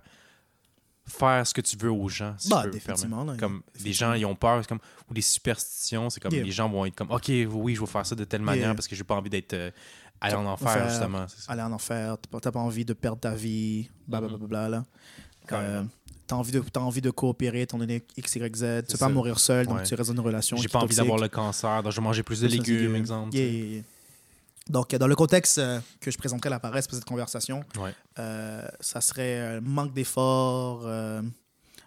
[1.08, 2.36] faire ce que tu veux aux gens.
[2.38, 5.22] Si Bah, peux définitivement, là, Comme les gens, ils ont peur, c'est comme, ou des
[5.22, 6.44] superstitions, c'est comme Yeah.
[6.44, 8.76] les gens vont être comme, OK, oui, je vais faire ça de telle manière Yeah.
[8.76, 9.72] parce que j'ai pas envie d'être euh,
[10.22, 10.90] aller en enfer, Enfer.
[10.90, 11.26] justement.
[11.48, 14.70] Aller en enfer, t'as pas- envie de perdre ta vie, blablabla.
[14.70, 14.86] là.
[15.48, 15.70] Carrément.
[15.80, 15.84] Euh,
[16.28, 18.84] T'as envie, de, envie de coopérer, ton donné X, Y, Z.
[18.86, 19.84] Tu veux pas mourir seul, donc Ouais.
[19.84, 20.58] tu restes dans une relation.
[20.58, 23.34] J'ai pas envie d'avoir le cancer, donc je vais manger plus de légumes, exemple.
[23.34, 23.84] Yeah, yeah, yeah.
[24.70, 27.94] Donc, dans le contexte euh, que je présenterai la paresse pour cette conversation, Ouais.
[28.20, 31.22] euh, ça serait euh, manque d'effort, euh,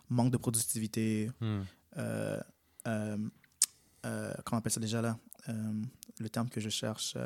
[0.08, 1.60] manque de productivité, Hmm.
[1.96, 2.38] euh,
[2.84, 5.18] comment on appelle ça déjà là
[6.18, 7.16] Le terme que je cherche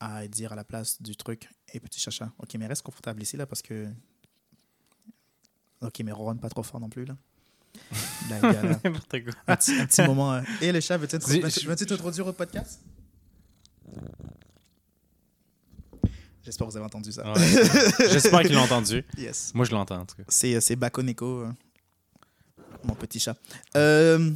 [0.00, 1.48] à dire à la place du truc.
[1.72, 2.30] Et petit chacha.
[2.38, 3.88] Ok, mais reste confortable ici là parce que.
[5.80, 7.16] Ok, mais ronronne pas trop fort non plus là.
[8.28, 9.32] Là, il y a, là, N'importe quoi.
[9.46, 10.40] un, petit, un petit moment.
[10.60, 12.80] Et le chat, veux-tu t'introduire au podcast?
[16.44, 17.32] J'espère que vous avez entendu ça.
[17.32, 17.40] Ouais.
[18.10, 19.04] J'espère qu'ils l'ont entendu.
[19.16, 19.52] Yes.
[19.54, 20.24] Moi, je l'entends, en tout cas.
[20.28, 21.52] C'est, c'est Bakoneko, euh,
[22.82, 23.36] mon petit chat.
[23.76, 24.30] Euh,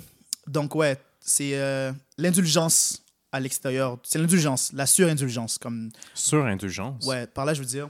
[0.47, 3.99] donc, ouais, c'est euh, l'indulgence à l'extérieur.
[4.05, 5.59] C'est l'indulgence, la surindulgence.
[5.59, 7.05] Comme, Surindulgence.
[7.07, 7.89] ouais, par là, je veux dire,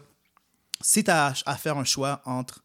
[0.80, 2.64] si tu as à faire un choix entre,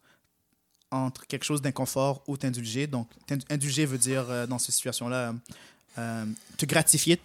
[0.90, 5.34] entre quelque chose d'inconfort ou t'indulger, donc t'indu- indulger veut dire, euh, dans cette situation-là,
[5.98, 6.24] euh,
[6.56, 7.20] te gratifier.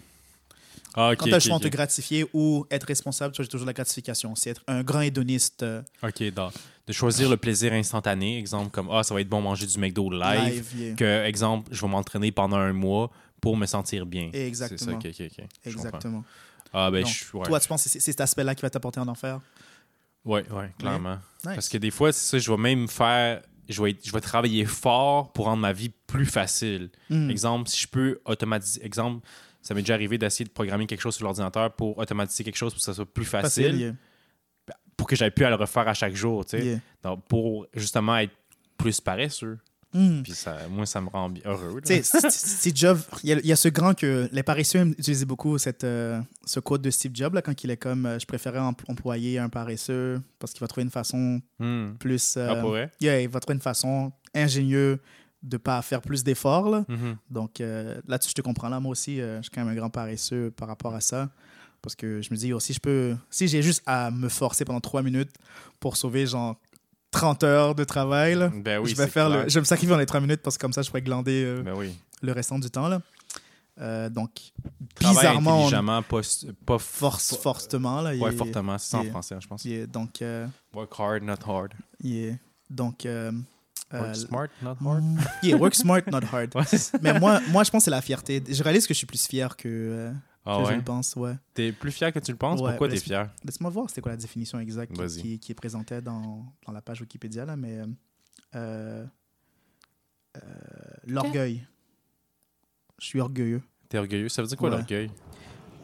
[0.99, 1.13] Ah.
[1.15, 1.61] Quand tu as le ok, choix ok.
[1.61, 4.33] entre te gratifier ou être responsable, tu as toujours la gratification.
[4.35, 6.53] C'est être un grand hédoniste euh, OK, donc,
[6.87, 10.09] de choisir le plaisir instantané, exemple comme ah ça va être bon manger du McDo
[10.09, 10.73] live, live.
[10.75, 10.95] yeah.
[10.95, 14.31] que exemple je vais m'entraîner pendant un mois pour me sentir bien.
[14.33, 14.99] Exactement.
[15.01, 15.45] C'est ça, ok, ok.
[15.65, 16.23] Exactement.
[16.73, 17.45] Ah ben Donc, je ouais.
[17.45, 19.39] Toi, tu penses que c'est cet aspect-là qui va t'apporter en enfer?
[20.25, 21.19] ouais, ouais, clairement.
[21.45, 21.53] Nice.
[21.53, 24.65] Parce que des fois c'est ça, je vais même faire je vais, je vais travailler
[24.65, 26.89] fort pour rendre ma vie plus facile.
[27.09, 27.29] Hmm.
[27.29, 29.27] Exemple, si je peux automatiser, exemple,
[29.67, 32.73] ça m'est déjà arrivé d'essayer de programmer quelque chose sur l'ordinateur pour automatiser quelque chose
[32.73, 33.93] pour que ça soit plus facile, Facile, yeah.
[34.95, 36.65] pour que j'aille plus à le refaire à chaque jour, tu sais.
[36.65, 36.79] Yeah.
[37.03, 38.33] Donc, pour justement être
[38.77, 39.57] plus paresseux.
[39.93, 40.21] Hmm.
[40.21, 41.75] Puis ça, moi, ça me rend heureux.
[41.75, 41.81] là.
[41.81, 42.99] Tu sais, c'est- c'est Job.
[43.23, 46.19] Il y, a, il y a ce grand que les paresseux utiliser beaucoup cette, euh,
[46.45, 49.39] ce quote de Steve Jobs là, quand il est comme euh, je préférais em- employer
[49.39, 51.93] un paresseux parce qu'il va trouver une façon Hmm.
[51.99, 52.35] plus.
[52.37, 52.91] euh, Ah, pour vrai?
[52.99, 54.97] yeah, il va trouver une façon ingénieuse
[55.43, 56.69] de pas faire plus d'efforts.
[56.69, 56.85] là.
[56.87, 57.17] Mhm.
[57.29, 58.69] Donc euh, là-dessus, je te comprends.
[58.69, 61.29] Là, moi aussi, euh, je suis quand même un grand paresseux par rapport à ça.
[61.81, 63.15] Parce que je me dis aussi, je peux.
[63.29, 65.29] Si j'ai juste à me forcer pendant trois minutes
[65.79, 66.55] pour sauver genre
[67.11, 69.47] 30 heures de travail, là, Ben oui, je vais faire le.
[69.47, 71.43] Je vais me sacrifier dans les trois minutes parce que comme ça, je pourrais glander
[71.45, 71.95] euh, Ben oui.
[72.23, 72.87] le restant du temps.
[72.87, 72.99] Là.
[73.79, 74.31] Euh, donc,
[74.99, 75.69] bizarrement, on
[76.01, 76.21] pas,
[76.65, 78.01] pas force for- fortement.
[78.01, 78.77] Là, Ouais, est- fortement.
[78.79, 79.63] C'est ça en français, je pense.
[79.67, 81.73] est- donc, euh, Work hard, not hard.
[82.03, 82.37] est-
[82.71, 83.05] donc
[83.91, 85.03] Work smart, not hard?
[85.43, 86.53] yeah, work smart, not hard.
[86.67, 87.01] C'est.
[87.01, 88.43] Mais moi, moi, je pense que c'est la fierté.
[88.49, 90.11] Je réalise que je suis plus fier que, euh,
[90.45, 91.15] Ah que je le pense.
[91.15, 91.35] Ouais.
[91.53, 92.59] T'es plus fier que tu le penses?
[92.59, 93.29] Ouais, Pourquoi t'es fier?
[93.45, 97.45] Laisse-moi voir, c'était quoi la définition exacte qui, est présentée dans, dans la page Wikipédia,
[97.45, 97.85] là, mais euh,
[98.55, 99.05] euh,
[100.37, 100.39] euh,
[101.05, 101.65] l'orgueil.
[102.99, 103.61] Je suis orgueilleux.
[103.89, 104.29] T'es orgueilleux?
[104.29, 104.75] Ça veut dire quoi, Ouais.
[104.77, 105.11] l'orgueil?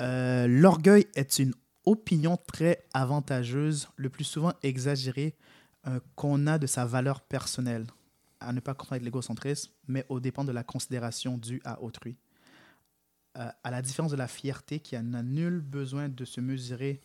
[0.01, 1.53] Euh, l'orgueil est une
[1.85, 5.35] opinion très avantageuse, le plus souvent exagérée,
[5.87, 7.85] euh, qu'on a de sa valeur personnelle,
[8.39, 12.15] à ne pas confondre avec l'égocentrisme, mais au dépend de la considération due à autrui.
[13.37, 17.01] Euh, à la différence de la fierté qui n'a nul besoin de se mesurer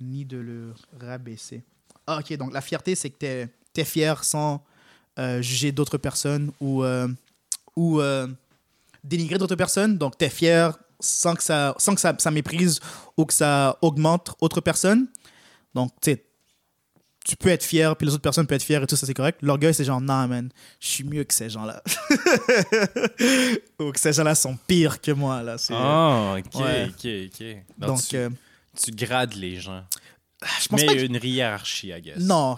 [0.00, 1.64] ni de le rabaisser.
[2.06, 4.64] Ah, ok, donc la fierté, c'est que tu es, fier sans
[5.18, 6.84] euh, juger d'autres personnes ou,
[7.76, 8.00] ou
[9.02, 9.98] dénigrer d'autres personnes.
[9.98, 12.80] Donc, tu es fier sans que, ça, sans que ça, ça méprise
[13.16, 15.08] ou que ça augmente autre personne.
[15.74, 16.16] Donc, tu
[17.24, 19.14] tu peux être fier, puis les autres personnes peuvent être fières et tout ça, c'est
[19.14, 19.38] correct.
[19.42, 21.82] L'orgueil, c'est genre, non, man, je suis mieux que ces gens-là.
[23.80, 25.56] ou que ces gens-là sont pires que moi, là.
[25.70, 26.88] Ah, ok, ouais.
[26.88, 27.06] ok,
[27.40, 27.56] ok.
[27.78, 28.30] Donc, Donc, tu, euh,
[28.82, 29.84] tu grades les gens.
[30.62, 32.18] je pense Mais pas que- une hiérarchie, I guess.
[32.18, 32.56] Non.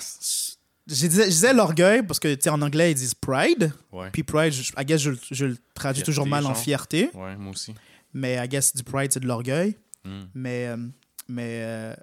[0.87, 3.73] Je disais, l'orgueil parce que, tu sais, en anglais, ils disent pride.
[3.91, 4.11] Ouais.
[4.13, 7.11] Puis pride, je, I guess, je, je le traduis Fierté, toujours mal en fierté.
[7.15, 7.75] Ouais, moi aussi.
[8.13, 9.77] Mais I guess du pride, c'est de l'orgueil.
[10.05, 10.25] Hmm.
[10.35, 10.77] Mais, euh,
[11.27, 11.95] mais euh,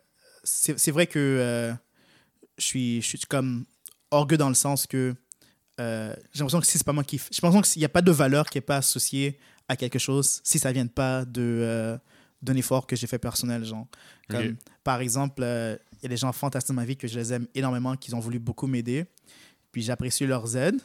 [0.43, 1.71] c'est c'est vrai que euh,
[2.61, 3.65] je, suis, je suis comme
[4.11, 5.15] orgueilleux dans le sens que
[5.79, 7.17] euh, j'ai l'impression que si c'est pas moi qui.
[7.17, 10.41] J'ai l'impression qu'il n'y a pas de valeur qui n'est pas associée à quelque chose
[10.43, 11.97] si ça ne vient pas de, euh,
[12.41, 13.63] d'un effort que j'ai fait personnel.
[13.63, 13.87] Genre.
[14.29, 14.57] Comme.
[14.83, 17.33] Par exemple, euh, il y a des gens fantastiques dans ma vie que je les
[17.33, 19.05] aime énormément, qui ont voulu beaucoup m'aider.
[19.71, 20.79] Puis j'apprécie leurs aides,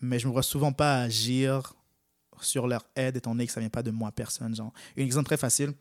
[0.00, 1.74] mais je ne me vois souvent pas agir
[2.44, 5.26] sur leur aide étant donné que ça vient pas de moi personne genre un exemple
[5.26, 5.72] très facile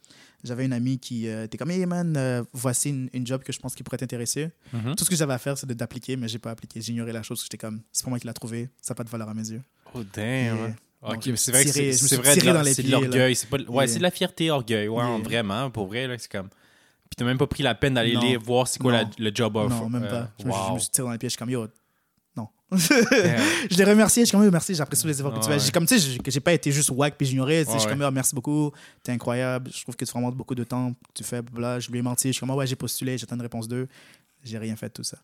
[0.43, 3.51] j'avais une amie qui euh, était comme hey man euh, voici une, une job que
[3.53, 4.95] je pense qui pourrait t'intéresser Mhm.
[4.95, 7.41] tout ce que j'avais à faire c'est d'appliquer mais j'ai pas appliqué ignoré la chose
[7.43, 9.49] j'étais comme c'est pas moi qui l'a trouvé ça n'a pas de valeur à mes
[9.49, 9.61] yeux
[9.93, 10.57] Oh, Et, damn.
[10.57, 10.75] hein.
[11.01, 13.35] Ok, c'est vrai que tiré- me c'est vrai de l'orgueil.
[13.35, 14.87] C'est pas, ouais, c'est de la fierté, orgueil.
[14.89, 15.23] Ouais, Yeah.
[15.23, 16.49] vraiment, pour vrai, c'est comme.
[16.49, 19.69] Puis t'as même pas pris la peine d'aller voir c'est quoi la- le job offer.
[19.75, 20.31] Non, même Euh, pas.
[20.39, 20.73] Je, me- je wow.
[20.73, 21.29] me suis tiré dans les pieds.
[21.29, 21.67] Je suis comme, yo.
[22.71, 24.23] je l'ai remercié.
[24.23, 25.59] Je suis comme, merci, j'apprécie tous les efforts que tu fais.
[25.59, 27.63] J'ai comme, tu sais, j'ai- que j'ai pas été juste whack puis j'ignorais.
[27.65, 28.71] Je suis comme, yo, merci beaucoup.
[29.03, 29.71] T'es incroyable.
[29.73, 30.93] Je trouve que tu prends beaucoup de temps.
[31.13, 32.27] Tu fais, là, je lui ai menti.
[32.29, 33.17] Je suis comme, ah ouais, j'ai postulé.
[33.17, 33.87] J'attends une réponse d'eux.
[34.43, 35.17] J'ai rien fait de tout ça.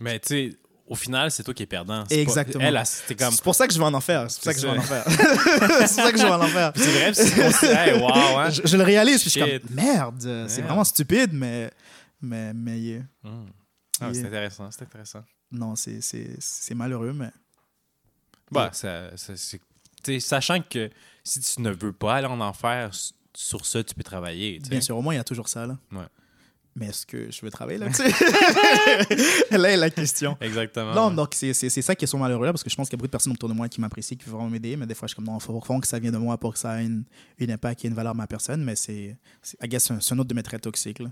[0.00, 0.56] Mais tu sais,
[0.86, 2.04] au final, c'est toi qui es perdant.
[2.08, 2.64] C'est pas- Exactement.
[2.64, 3.34] Elle, c'était comme.
[3.34, 4.30] C'est pour ça que je vais en enfer.
[4.30, 5.04] C'est pour ça que C'est je vais en enfer.
[5.08, 6.72] c'est pour ça que je vais en enfer.
[6.76, 7.14] C'est vrai,
[7.52, 8.50] c'est hey, wow, hein.
[8.50, 11.70] Je, je le réalise, puis je suis comme merde, c'est vraiment stupide, mais
[12.22, 13.00] mais mais yeah.
[13.22, 13.46] Hmm.
[14.00, 15.22] Ah, c'est intéressant, c'est intéressant.
[15.52, 17.30] Non, c'est c'est c'est malheureux, mais
[18.50, 19.10] Bah, Yeah.
[19.16, 20.88] ça, ça- sachant que
[21.24, 22.90] si tu ne veux pas aller en enfer,
[23.34, 24.58] sur ça, tu peux travailler.
[24.60, 25.76] bien sûr, au moins il y a toujours ça là.
[25.92, 26.06] Ouais.
[26.78, 28.02] Mais est-ce que je veux travailler là-dessus
[29.50, 30.36] Là est la question.
[30.40, 30.94] Exactement.
[30.94, 31.14] Non, ouais.
[31.14, 32.96] donc c'est c'est- c'est ça qui est sur malheureux là, parce que je pense qu'il
[32.96, 34.86] y a beaucoup de personnes autour de moi qui m'apprécient, qui veulent vraiment m'aider, mais
[34.86, 36.52] des fois je suis comme non, il faut vraiment que ça vienne de moi pour
[36.52, 37.04] que ça ait une,
[37.38, 39.16] une impact et une valeur à ma personne, mais c'est,
[39.62, 41.10] I guess, c'est un, autre de mes traits toxiques là.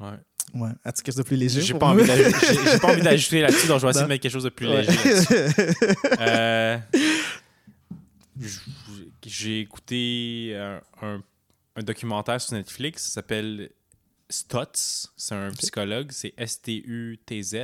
[0.00, 0.18] Ouais.
[0.54, 0.70] Ouais.
[0.84, 3.86] As-tu quelque chose de plus léger J'ai pas, j'ai- pas envie d'ajouter là-dessus, donc je
[3.86, 4.08] vais essayer Non.
[4.08, 4.82] de mettre quelque chose de plus Ouais.
[4.82, 4.96] léger.
[6.20, 6.78] Euh,
[9.26, 11.22] J'ai écouté un, un-
[11.76, 13.70] un documentaire sur Netflix, ça s'appelle
[14.28, 15.12] Stutz.
[15.16, 17.54] C'est un psychologue, c'est S-T-U-T-Z.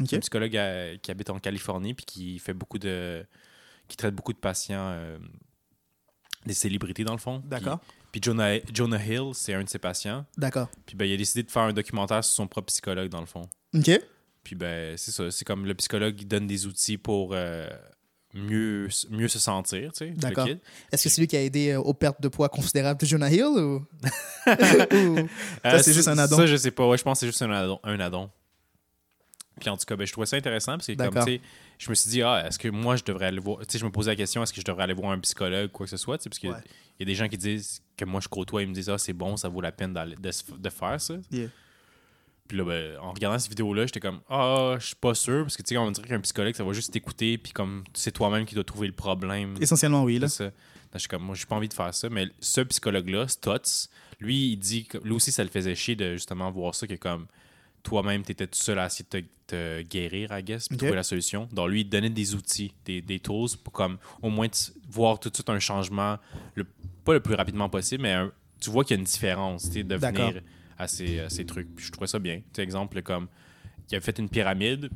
[0.00, 0.06] Ok.
[0.08, 3.24] C'est un psychologue à- qui habite en Californie puis qui fait beaucoup de.
[3.88, 5.18] qui traite beaucoup de patients, euh,
[6.46, 7.42] des célébrités dans le fond.
[7.46, 7.80] D'accord.
[8.12, 10.24] Puis Jonah, Jonah Hill, c'est un de ses patients.
[10.36, 10.68] D'accord.
[10.86, 13.26] Puis ben, il a décidé de faire un documentaire sur son propre psychologue dans le
[13.26, 13.42] fond.
[13.74, 13.90] Ok.
[14.44, 15.30] Puis ben, c'est ça.
[15.30, 17.68] C'est comme le psychologue qui donne des outils pour euh,
[18.34, 20.10] mieux, mieux se sentir, tu sais.
[20.16, 20.48] D'accord.
[20.90, 23.30] Est-ce que c'est lui qui a aidé euh, aux pertes de poids considérables de Jonah
[23.30, 23.86] Hill ou...
[24.46, 25.28] ou-
[25.66, 26.36] Euh, c'est juste un addon.
[26.36, 26.86] Ça, je sais pas.
[26.88, 27.78] Ouais, je pense que c'est juste un addon.
[27.84, 28.30] Un addon.
[29.58, 31.24] Puis en tout cas, ben, je trouvais ça intéressant parce que comme, D'accord.
[31.24, 31.40] tu sais,
[31.78, 33.58] je me suis dit, ah, est-ce que moi, je devrais aller voir...
[33.60, 35.70] Tu sais, je me posais la question, est-ce que je devrais aller voir un psychologue,
[35.70, 36.56] quoi que ce soit, parce qu'il Ouais.
[37.00, 39.12] y a des gens qui disent que moi, je côtoie, ils me disent, ah, c'est
[39.12, 41.14] bon, ça vaut la peine de, faire ça.
[41.30, 41.48] Yeah.
[42.48, 45.56] Puis là, ben, en regardant cette vidéo-là, j'étais comme, ah, je suis pas sûr, parce
[45.56, 48.46] que tu sais, on dirait qu'un psychologue, ça va juste t'écouter, puis comme c'est toi-même
[48.46, 49.56] qui dois trouver le problème.
[49.60, 50.18] Essentiellement, oui.
[50.18, 50.28] Là.
[50.28, 50.50] Ça.
[50.94, 52.08] Je suis comme, moi, j'ai pas envie de faire ça.
[52.08, 53.90] Mais ce psychologue-là, Stutz,
[54.20, 56.94] lui, il dit que lui aussi, ça le faisait chier de justement voir ça, que
[56.94, 57.26] comme
[57.88, 60.96] toi-même, tu étais tout seul à essayer de te, te guérir, I guess, puis trouver
[60.96, 61.48] la solution.
[61.52, 64.48] Donc, lui, il donnait des outils, des, des tools pour comme au moins
[64.90, 66.18] voir tout de suite un changement,
[66.54, 66.64] le,
[67.04, 69.80] pas le plus rapidement possible, mais un- tu vois qu'il y a une différence, de
[69.96, 70.42] venir
[70.78, 71.74] à ces, à ces trucs.
[71.74, 72.40] Puis je trouvais ça bien.
[72.52, 73.28] Tu exemple, comme
[73.90, 74.90] il a fait une pyramide,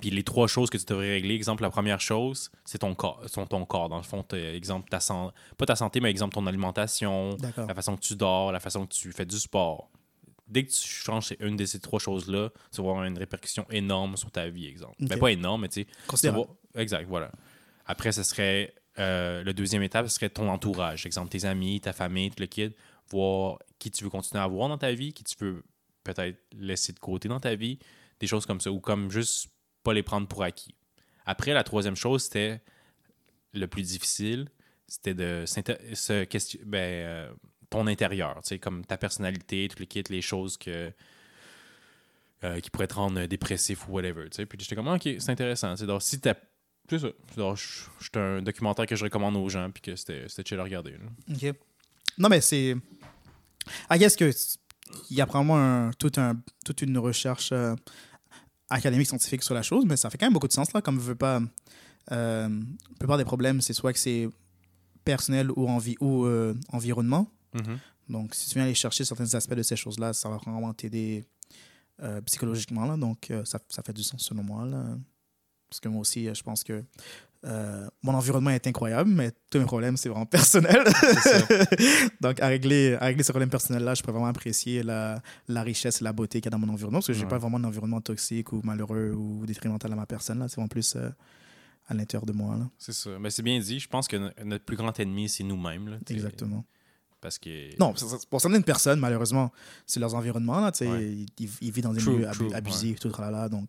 [0.00, 3.20] puis les trois choses que tu devrais régler, exemple, la première chose, c'est ton corps,
[3.26, 3.88] sont ton corps.
[3.88, 7.96] Dans le fond, exemple, ta santé, pas ta santé, mais exemple, ton alimentation, la façon
[7.96, 9.90] que tu dors, la façon que tu fais du sport.
[10.50, 14.16] Dès que tu changes une de ces trois choses-là, tu vas avoir une répercussion énorme
[14.16, 14.96] sur ta vie, exemple.
[15.00, 15.08] Ok.
[15.08, 15.86] Ben, pas énorme, mais tu sais.
[16.74, 17.30] Exact, voilà.
[17.86, 18.74] Après, ce serait.
[18.98, 21.06] euh, le deuxième étape, ce serait ton entourage.
[21.06, 22.74] Exemple, tes amis, ta famille, tout le kid.
[23.10, 25.62] Voir qui tu veux continuer à avoir dans ta vie, qui tu veux
[26.04, 27.78] peut-être laisser de côté dans ta vie.
[28.18, 28.70] Des choses comme ça.
[28.70, 29.48] Ou comme juste
[29.84, 30.74] pas les prendre pour acquis.
[31.24, 32.60] Après, la troisième chose, c'était
[33.52, 34.48] le plus difficile.
[34.88, 37.32] C'était de se question- ben, euh,
[37.70, 40.92] ton intérieur, comme ta personnalité, tout le kit, les choses que,
[42.42, 44.24] euh, qui pourraient te rendre dépressif ou whatever.
[44.28, 44.46] tu sais.
[44.46, 45.72] Puis j'étais comme, ok, c'est intéressant.
[45.74, 45.86] tu sais.
[45.86, 46.34] Donc, si t'as.
[46.88, 47.08] C'est ça.
[48.00, 50.96] C'est un documentaire que je recommande aux gens, puis que c'était chill à regarder.
[51.32, 51.54] OK.
[52.18, 52.74] Non, mais c'est.
[53.88, 54.30] I guess que
[55.08, 57.76] il y a probablement un, un, toute une recherche euh,
[58.70, 60.96] académique, scientifique sur la chose, mais ça fait quand même beaucoup de sens, là, comme
[60.96, 61.40] je veux pas.
[62.10, 64.28] euh, la plupart des problèmes, c'est soit que c'est
[65.04, 66.26] personnel ou, envi ou
[66.72, 67.30] environnement.
[67.54, 67.78] Mhm.
[68.08, 71.24] Donc, si tu viens aller chercher certains aspects de ces choses-là, ça va vraiment t'aider
[72.02, 72.86] euh, psychologiquement.
[72.86, 72.96] Là.
[72.96, 74.64] Donc, euh, ça, ça fait du sens selon moi.
[74.66, 74.84] Là.
[75.68, 76.82] Parce que moi aussi, euh, je pense que
[77.44, 80.82] euh, mon environnement est incroyable, mais tous mes problèmes, c'est vraiment personnel.
[82.20, 86.00] Donc, à régler, à régler ces problèmes personnels-là, je peux vraiment apprécier la, la richesse
[86.00, 86.98] et la beauté qu'il y a dans mon environnement.
[86.98, 87.30] Parce que je n'ai Ouais.
[87.30, 90.44] pas vraiment d'environnement toxique ou malheureux ou détrimental à ma personne.
[90.48, 90.96] C'est vraiment plus
[91.88, 92.58] à l'intérieur de moi.
[92.78, 93.10] C'est ça.
[93.20, 93.78] Mais c'est bien dit.
[93.80, 95.98] Je pense que no- notre plus grand ennemi, c'est nous-mêmes.
[96.08, 96.64] Exactement.
[97.20, 97.76] Parce que.
[97.78, 97.92] Non,
[98.30, 99.50] pour certaines personnes, malheureusement,
[99.86, 100.60] c'est leurs environnements.
[100.60, 101.04] Là, Ouais.
[101.06, 103.68] ils, ils- vivent dans des True, milieux true, abusifs, tout là, Donc,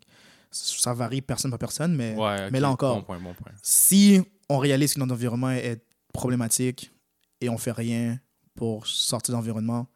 [0.50, 3.52] ça varie personne par personne, mais, Ouais, là encore, Bon point, bon point.
[3.62, 5.82] si on réalise que notre environnement est
[6.14, 6.92] problématique
[7.40, 8.20] et on fait rien
[8.56, 9.88] pour sortir de l'environnement,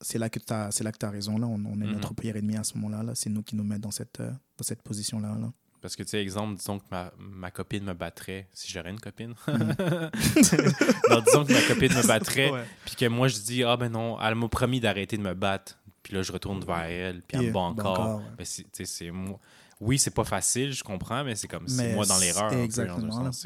[0.00, 1.38] c'est là que tu as, là que as raison.
[1.38, 1.46] Là.
[1.46, 1.92] On, on est Mhm.
[1.92, 3.02] notre pire ennemi à ce moment-là.
[3.02, 3.14] Là.
[3.14, 5.36] C'est nous qui nous mettons dans cette, euh, dans cette position-là.
[5.40, 5.52] Là.
[5.82, 9.00] Parce que, tu sais, exemple, disons que ma, ma copine me battrait, si j'aurais une
[9.00, 9.34] copine.
[9.48, 12.50] Donc, disons que ma copine me battrait,
[12.84, 15.78] puis que moi, je dis, ah ben non, elle m'a promis d'arrêter de me battre.
[16.02, 17.86] Puis là, je retourne vers elle, puis elle Yeah, me bat encore.
[18.00, 18.24] encore, ouais.
[18.38, 19.38] Ben, c'est- tu sais, c'est moi.
[19.80, 22.48] oui, c'est pas facile, je comprends, mais c'est comme c'est moi dans l'erreur.
[22.50, 23.44] peu, exactement, sens,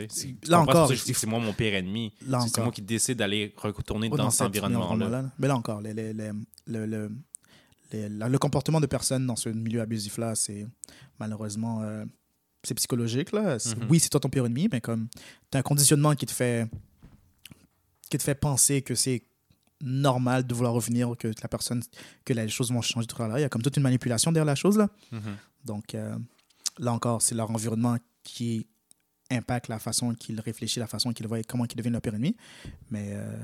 [0.49, 0.61] là.
[0.61, 2.13] encore, c'est que moi mon pire ennemi.
[2.21, 5.25] C'est- moi qui décide d'aller retourner Oh, dans, cet cet environnement-là.
[5.39, 6.33] Mais là encore, les- les- les-
[6.67, 7.11] le,
[7.93, 10.67] le comportement de personnes dans ce milieu abusif-là, c'est
[11.19, 12.05] malheureusement euh,
[12.67, 13.33] c'est psychologique.
[13.33, 13.57] Là.
[13.57, 13.87] Mhm.
[13.89, 15.09] Oui, c'est toi ton pire ennemi, mais comme
[15.51, 16.69] tu as un conditionnement qui te fait
[18.11, 19.23] qui te fait penser que c'est
[19.83, 21.83] normal de vouloir revenir, que la personne,
[22.25, 23.39] que les choses vont changer tout à l'heure.
[23.39, 24.79] Il y a comme toute une manipulation derrière la chose.
[24.79, 24.89] Là.
[25.13, 25.37] Mhm.
[25.65, 26.17] Donc euh,
[26.79, 28.67] là encore, c'est leur environnement qui
[29.31, 32.37] impacte la façon qu'ils réfléchissent, la façon qu'ils voient, comment ils deviennent leur pire ennemi.
[32.91, 33.37] Mais, euh,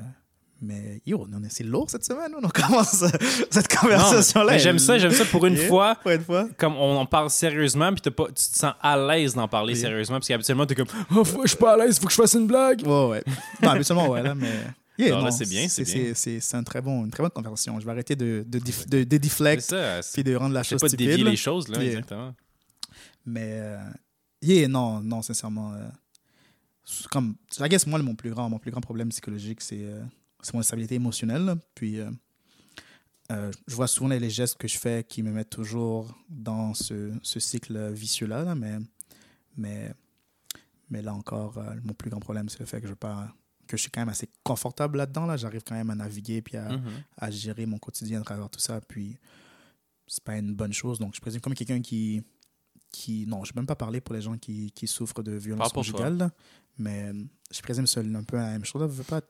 [0.63, 2.33] mais yo, on est- c'est lourd cette semaine.
[2.41, 3.05] On commence
[3.51, 4.57] cette conversation-là.
[4.59, 5.69] j'aime ça, j'aime ça pour une Yeah.
[5.69, 5.95] fois.
[5.97, 6.49] Pour une fois.
[6.57, 9.81] Comme on en parle sérieusement, puis pas, tu te sens à l'aise d'en parler Oui.
[9.81, 12.17] sérieusement, parce qu'habituellement, t'es comme, oh, faut- je suis pas à l'aise, faut que je
[12.17, 12.83] fasse une blague.
[12.87, 13.25] Ouais, ouais.
[13.63, 14.51] Non, habituellement, ouais, là, mais.
[14.99, 16.13] Yeah, Non, non, c'est bien, c'est bien.
[16.15, 17.81] C'est c'est un très bon, une très bonne conversation.
[17.81, 19.75] Je vais arrêter de, de, dif- de, de deflect
[20.13, 21.09] puis de rendre la chose pas de stupide.
[21.09, 21.31] dévier là.
[21.31, 21.93] les choses, là, Yeah.
[21.93, 22.35] exactement.
[23.25, 23.79] Mais, euh,
[24.43, 25.73] yeah, non, non, sincèrement.
[25.73, 25.89] euh,
[27.11, 30.03] comme, I guess, moi, mon plus grand, mon plus grand problème psychologique, c'est euh,
[30.43, 31.55] c'est mon instabilité émotionnelle.
[31.75, 32.11] Puis, euh,
[33.31, 37.13] euh, je vois souvent les, gestes que je fais qui me mettent toujours dans ce,
[37.23, 38.79] ce cycle vicieux-là, là, mais,
[39.57, 39.95] mais,
[40.91, 43.33] mais là encore, euh, mon plus grand problème, c'est le fait que je, pas,
[43.67, 45.27] que je suis quand même assez confortable là-dedans.
[45.27, 45.37] Là.
[45.37, 46.91] J'arrive quand même à naviguer puis à, Mhm.
[47.17, 48.81] à gérer mon quotidien à travers tout ça.
[48.81, 49.17] Puis,
[50.07, 50.99] c'est pas une bonne chose.
[50.99, 52.23] Donc, je présume comme quelqu'un qui.
[52.91, 55.33] qui non, je ne vais même pas parler pour les gens qui, qui souffrent de
[55.33, 56.31] violence conjugale.
[56.77, 57.13] Mais
[57.51, 58.83] je présume c'est un peu la même chose.
[58.83, 58.89] là.
[58.89, 59.23] Veux pas,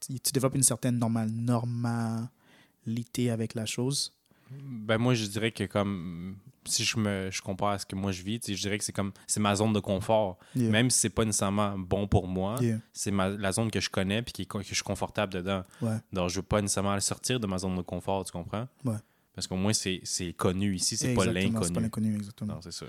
[0.00, 4.14] tu, développes une certaine normal, normalité avec la chose?
[4.50, 8.12] Ben moi, je dirais que comme si je me je compare à ce que moi
[8.12, 10.38] je vis, je dirais que c'est comme c'est ma zone de confort.
[10.56, 10.70] Yeah.
[10.70, 12.80] Même si c'est pas nécessairement bon pour moi, Yeah.
[12.92, 15.62] c'est la zone que je connais puis qui que je suis confortable dedans.
[15.80, 15.96] Ouais.
[16.12, 18.66] Donc je veux pas nécessairement sortir de ma zone de confort, tu comprends?
[18.84, 18.96] Ouais.
[19.34, 20.02] Parce qu'au moins c'est
[20.36, 21.80] connu ici, c'est pas C'est pas l'inconnu.
[21.80, 22.54] l'inconnu, exactement.
[22.54, 22.86] Non, c'est ça.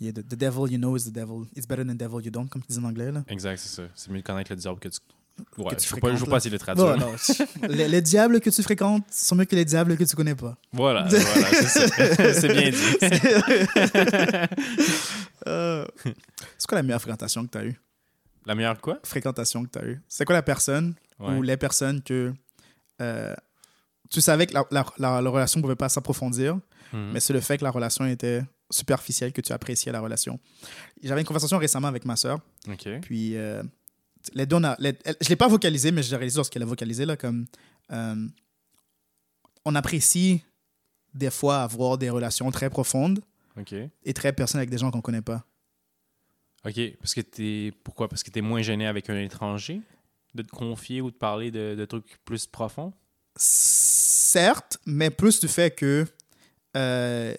[0.00, 1.46] Yeah, the, the devil you know is the devil.
[1.56, 3.10] It's better than the devil you don't, comme tu dis en anglais.
[3.10, 3.24] Là.
[3.26, 3.88] Exact, c'est ça.
[3.96, 5.00] C'est mieux de connaître le diable que tu
[5.56, 6.36] Ouais, tu je veux pas, je fréquentes, pas là.
[6.38, 6.96] essayer de le traduire.
[6.96, 7.12] Non,
[7.68, 10.56] les, les diables que tu fréquentes sont mieux que les diables que tu connais pas.
[10.72, 14.48] Voilà, voilà, c'est bien dit.
[15.46, 15.86] Euh,
[16.58, 17.80] c'est quoi la meilleure fréquentation que tu as eue?
[18.46, 18.98] La meilleure quoi?
[19.04, 20.00] Fréquentation que tu as eue.
[20.08, 21.34] C'est quoi la personne Ouais.
[21.34, 22.32] ou les personnes que
[23.00, 23.34] euh,
[24.08, 26.58] tu savais que la, la, la- la relation ne pouvait pas s'approfondir,
[26.92, 27.10] Mhm.
[27.12, 30.38] mais c'est le fait que la relation était superficielle que tu appréciais la relation.
[31.02, 32.38] J'avais une conversation récemment avec ma soeur,
[32.70, 32.88] OK.
[33.02, 33.62] puis euh,
[34.34, 34.46] les
[34.78, 37.16] les- elle- je ne l'ai pas vocalisé, mais je l'ai réalisé lorsqu'elle a vocalisé, là,
[37.16, 37.46] comme
[37.92, 38.26] euh,
[39.64, 40.42] on apprécie
[41.14, 43.20] des fois avoir des relations très profondes
[44.04, 45.44] et très personnelles avec des gens qu'on ne connaît pas.
[46.66, 46.80] OK.
[47.00, 47.72] Parce que t'es.
[47.84, 48.08] Pourquoi?
[48.08, 49.80] Parce que t'es moins gêné avec un étranger
[50.34, 52.92] de te confier ou de parler de, de trucs plus profonds?
[53.36, 56.06] Certes, mais plus du fait que
[56.76, 57.34] euh,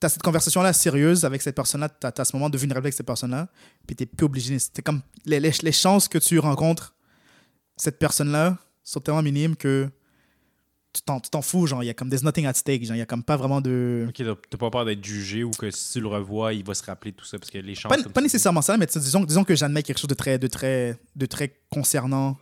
[0.00, 2.96] tu as cette conversation-là sérieuse avec cette personne-là, tu as, ce moment de vulnérabilité avec
[2.96, 3.48] cette personne-là,
[3.86, 4.58] puis tu plus obligé.
[4.58, 6.94] C'est comme les, les, les chances que tu rencontres
[7.76, 9.88] cette personne-là sont tellement minimes que
[10.92, 11.66] tu t'en, fous.
[11.66, 12.84] Genre, il y a comme there's nothing at stake.
[12.84, 14.06] Genre, il y a comme pas vraiment de.
[14.08, 16.82] OK, t'as pas peur d'être jugé ou que si tu le revois, il va se
[16.82, 17.92] rappeler tout ça parce que les chances.
[18.02, 21.26] Pas, nécessairement ça, mais disons, disons que j'admets quelque chose de très, de très, de
[21.26, 22.36] très concernant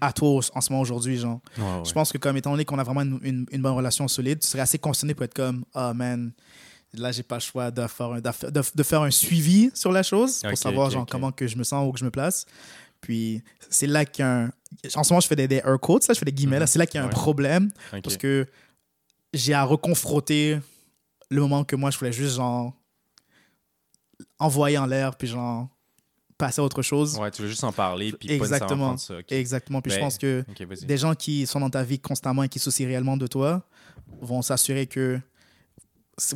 [0.00, 1.16] à toi en ce moment aujourd'hui.
[1.16, 1.40] Genre.
[1.58, 1.84] Ouais, ouais.
[1.84, 4.40] Je pense que comme étant donné qu'on a vraiment une, une- une bonne relation solide,
[4.40, 6.32] tu serais assez concerné pour être comme oh man,
[7.00, 8.30] là j'ai pas le choix de faire un, de,
[8.74, 11.88] de- faire un suivi sur la chose pour savoir genre comment que je me sens
[11.88, 12.44] ou que je me place.
[13.00, 14.50] Puis c'est là qu'il y a un
[14.94, 16.66] en ce moment je fais des, des air quotes là, je fais des guillemets Mhm.
[16.66, 17.70] c'est là qu'il y a un problème
[18.02, 18.46] parce que
[19.32, 20.58] j'ai à reconfronter
[21.30, 22.72] le moment que moi je voulais juste genre
[24.38, 25.68] envoyer en l'air puis genre
[26.38, 27.16] passer à autre chose.
[27.18, 28.86] Ouais, tu veux juste en parler puis pas Exactement.
[28.88, 29.14] prendre ça.
[29.30, 29.80] Exactement.
[29.80, 30.44] Puis je Ben, pense que
[30.84, 33.62] des gens qui sont dans ta vie constamment et qui soucient réellement de toi
[34.20, 35.18] vont s'assurer que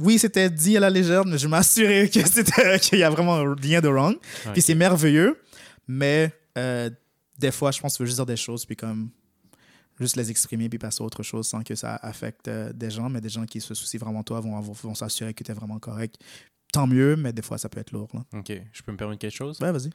[0.01, 3.43] oui, c'était dit à la légère, mais je m'assurais que c'était qu'il y a vraiment
[3.55, 4.16] rien de wrong.
[4.53, 5.40] Puis c'est merveilleux,
[5.88, 6.90] mais euh,
[7.38, 9.11] des fois, je pense que tu veux juste dire des choses, puis comme
[9.99, 13.09] juste les exprimer, puis passer à autre chose sans que ça affecte euh, des gens,
[13.09, 15.55] mais des gens qui se soucient vraiment de toi vont, vont s'assurer que tu es
[15.55, 16.16] vraiment correct.
[16.73, 18.09] Tant mieux, mais des fois, ça peut être lourd.
[18.14, 18.25] Là.
[18.38, 19.59] OK, je peux me permettre quelque chose?
[19.61, 19.90] Ouais, vas-y.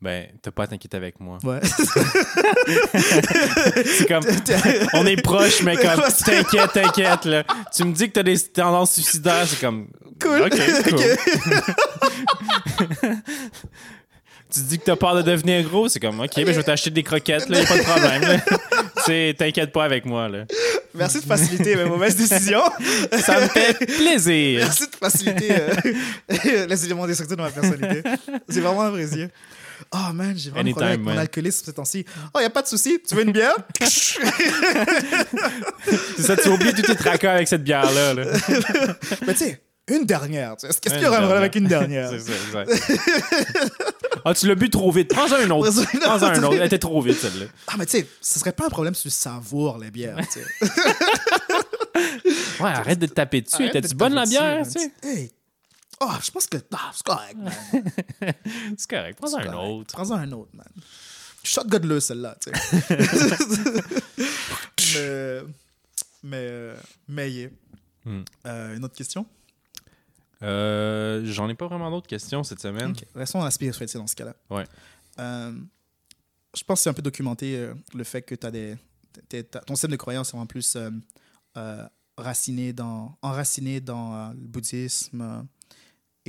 [0.00, 1.38] Ben, t'as pas à t'inquiéter avec moi.
[1.42, 1.58] Ouais.
[3.84, 4.24] C'est comme,
[4.94, 7.42] on est proches, mais comme, t'inquiète, t'inquiète, là.
[7.74, 9.88] Tu me dis que t'as des tendances suicidaires, c'est comme,
[10.20, 10.42] Cool.
[10.42, 10.50] OK,
[10.88, 10.98] cool.
[14.50, 16.90] tu dis que t'as peur de devenir gros, c'est comme, OK, ben, je vais t'acheter
[16.90, 18.40] des croquettes, là, y a pas de problème.
[19.04, 20.44] Tu t'inquiète pas avec moi, là.
[20.94, 22.64] Merci de faciliter mes mauvaises décisions.
[23.20, 24.60] Ça me fait plaisir.
[24.60, 28.02] Merci de faciliter euh, les éléments destructifs de ma personnalité.
[28.48, 29.28] C'est vraiment apprécié.
[29.92, 32.04] Oh man, j'ai vraiment un problème avec mon alcoolisme ces temps-ci.
[32.34, 33.00] Oh, y a pas de souci.
[33.06, 33.54] Tu veux une bière?
[36.16, 38.24] C'est ça, tu oublies tous tes tracas avec cette bière-là, là.
[39.26, 40.56] Mais tu sais, une dernière.
[40.56, 41.36] Qu'est-ce qu'il y aurait à me dernière.
[41.38, 42.10] avec une dernière?
[42.10, 42.70] C'est ça, exact.
[44.24, 45.08] ah, tu l'as bu trop vite.
[45.14, 45.72] Prends-en un autre.
[46.00, 46.56] Prends-en un autre.
[46.56, 47.46] Elle était trop vite, celle-là.
[47.66, 50.16] Ah, mais tu sais, ce serait pas un problème si tu savoures les bières.
[50.32, 50.44] tu sais.
[52.60, 53.54] Ouais, arrête de te taper dessus.
[53.56, 54.92] Arrête de Était-tu te bonne la bière, tu sais?
[55.02, 55.28] man.
[56.00, 56.08] Hey.
[56.08, 56.58] Oh, je pense que.
[56.72, 57.52] Ah, c'est correct, man.
[58.76, 59.18] C'est correct.
[59.18, 59.94] Prends-en un autre.
[59.94, 60.68] Prends-en un autre, man.
[61.42, 62.98] Shotgun-le, celle-là, tu sais.
[66.22, 66.74] mais.
[67.08, 67.30] Mais.
[67.30, 67.50] Mais.
[68.04, 68.22] Hmm.
[68.46, 69.26] Euh, une autre question?
[70.42, 72.94] Euh, J'en ai pas vraiment d'autres questions cette semaine.
[73.14, 74.34] Restons dans la spiritualité dans ce cas-là.
[74.50, 74.64] Ouais.
[75.18, 75.52] Euh,
[76.56, 78.76] je pense que c'est un peu documenté le fait que as des,
[79.66, 80.76] ton système de croyance est en plus
[82.16, 85.46] raciné dans, enraciné dans le bouddhisme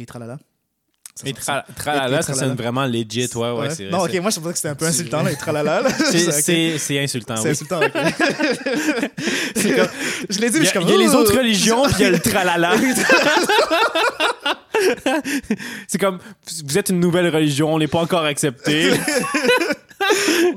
[0.01, 0.37] et tralala.
[1.15, 4.29] Ça Et tra- tralala, et ça sonne vraiment legit, ouais, ouais, c'est Non, ok, moi
[4.31, 5.83] je pensais que c'était un peu insultant, là, et tralala.
[6.11, 7.49] C'est- insultant, C'est oui.
[7.49, 7.91] insultant, ok.
[9.75, 9.89] Comme-
[10.29, 10.83] je l'ai dit, Il mais y je suis a, comme.
[10.83, 11.17] il y a les oh!
[11.17, 12.71] autres religions, puis il y a le tralala.
[15.87, 16.19] c'est comme,
[16.65, 18.91] vous êtes une nouvelle religion, on n'est pas encore accepté.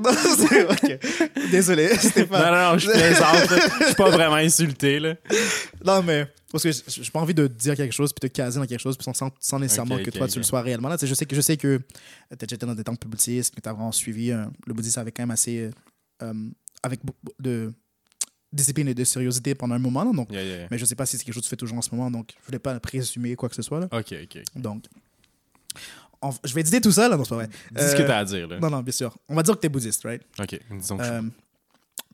[0.03, 0.99] Non, c'est- ok.
[1.51, 2.51] Désolé, c'était non, pas.
[2.51, 3.49] non, non, je plaisante.
[3.81, 5.15] Je suis pas vraiment insulté, là.
[5.85, 6.71] Non, mais parce que
[7.03, 9.07] j'ai pas envie de dire quelque chose puis de caser dans quelque chose puis
[9.41, 10.89] sans, nécessairement que toi tu le sois réellement.
[10.89, 11.85] Là, je sais que je sais que tu
[12.31, 15.01] as déjà été dans des temples bouddhistes, que tu as vraiment suivi euh, le bouddhisme
[15.01, 15.71] avec quand même assez
[16.23, 16.35] euh,
[16.83, 17.01] avec
[17.41, 17.73] de
[18.53, 20.05] discipline et de sérieuxité pendant un moment.
[20.05, 20.69] là, donc, Yeah, yeah, yeah.
[20.71, 22.11] mais je sais pas si c'est quelque chose que tu fais toujours en ce moment,
[22.11, 23.81] donc je voulais pas présumer quoi que ce soit.
[23.81, 23.89] Là.
[23.93, 24.43] Ok, ok.
[24.57, 24.85] Donc,
[26.21, 27.49] on- je vais dire tout ça là, non c'est pas vrai.
[27.49, 28.59] Dis ce que Euh, t'as à dire, là.
[28.61, 29.17] Non, non, bien sûr.
[29.29, 30.23] On va dire que tu es bouddhiste, right?
[30.39, 31.23] Ok, disons que je- Euh,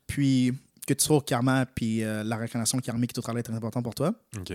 [0.07, 0.53] puis
[0.89, 3.81] que tu sois au karma puis euh, la réincarnation karmique tout travail est très important
[3.83, 4.13] pour toi.
[4.37, 4.53] Ok.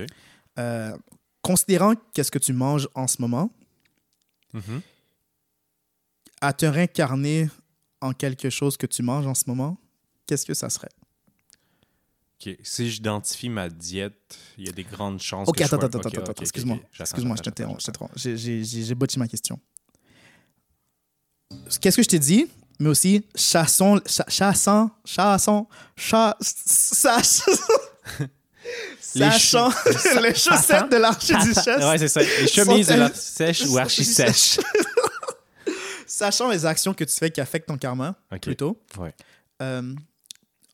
[0.59, 0.97] Euh,
[1.43, 3.51] considérant qu'est-ce que tu manges en ce moment,
[4.53, 4.81] Mhm.
[6.41, 7.49] à te réincarner
[8.01, 9.77] en quelque chose que tu manges en ce moment,
[10.27, 10.91] qu'est-ce que ça serait?
[12.41, 15.77] Ok, si j'identifie ma diète, il y a des grandes chances Ok, que je attends,
[15.79, 16.79] sois- attends, attends, attends, excuse-moi.
[17.01, 17.91] Excuse-moi, je t'interromps.
[18.17, 18.37] je.
[18.37, 19.59] J'ai- bâti ma question.
[21.81, 22.47] Qu'est-ce que je t'ai dit?
[22.81, 25.67] Mais aussi, chassons, cha- chassons, chassons,
[25.97, 27.43] chass, sach-
[29.17, 29.69] Les sachant
[30.23, 31.85] les chaussettes de l'archiduchesse.
[31.85, 32.21] Ouais, c'est ça.
[32.23, 34.59] Les chemises de Sont-elles- l'archi sèche ou archi sèche.
[36.07, 39.15] Sachant les actions que tu fais qui affectent ton karma, plutôt, Ouais.
[39.63, 39.95] euh,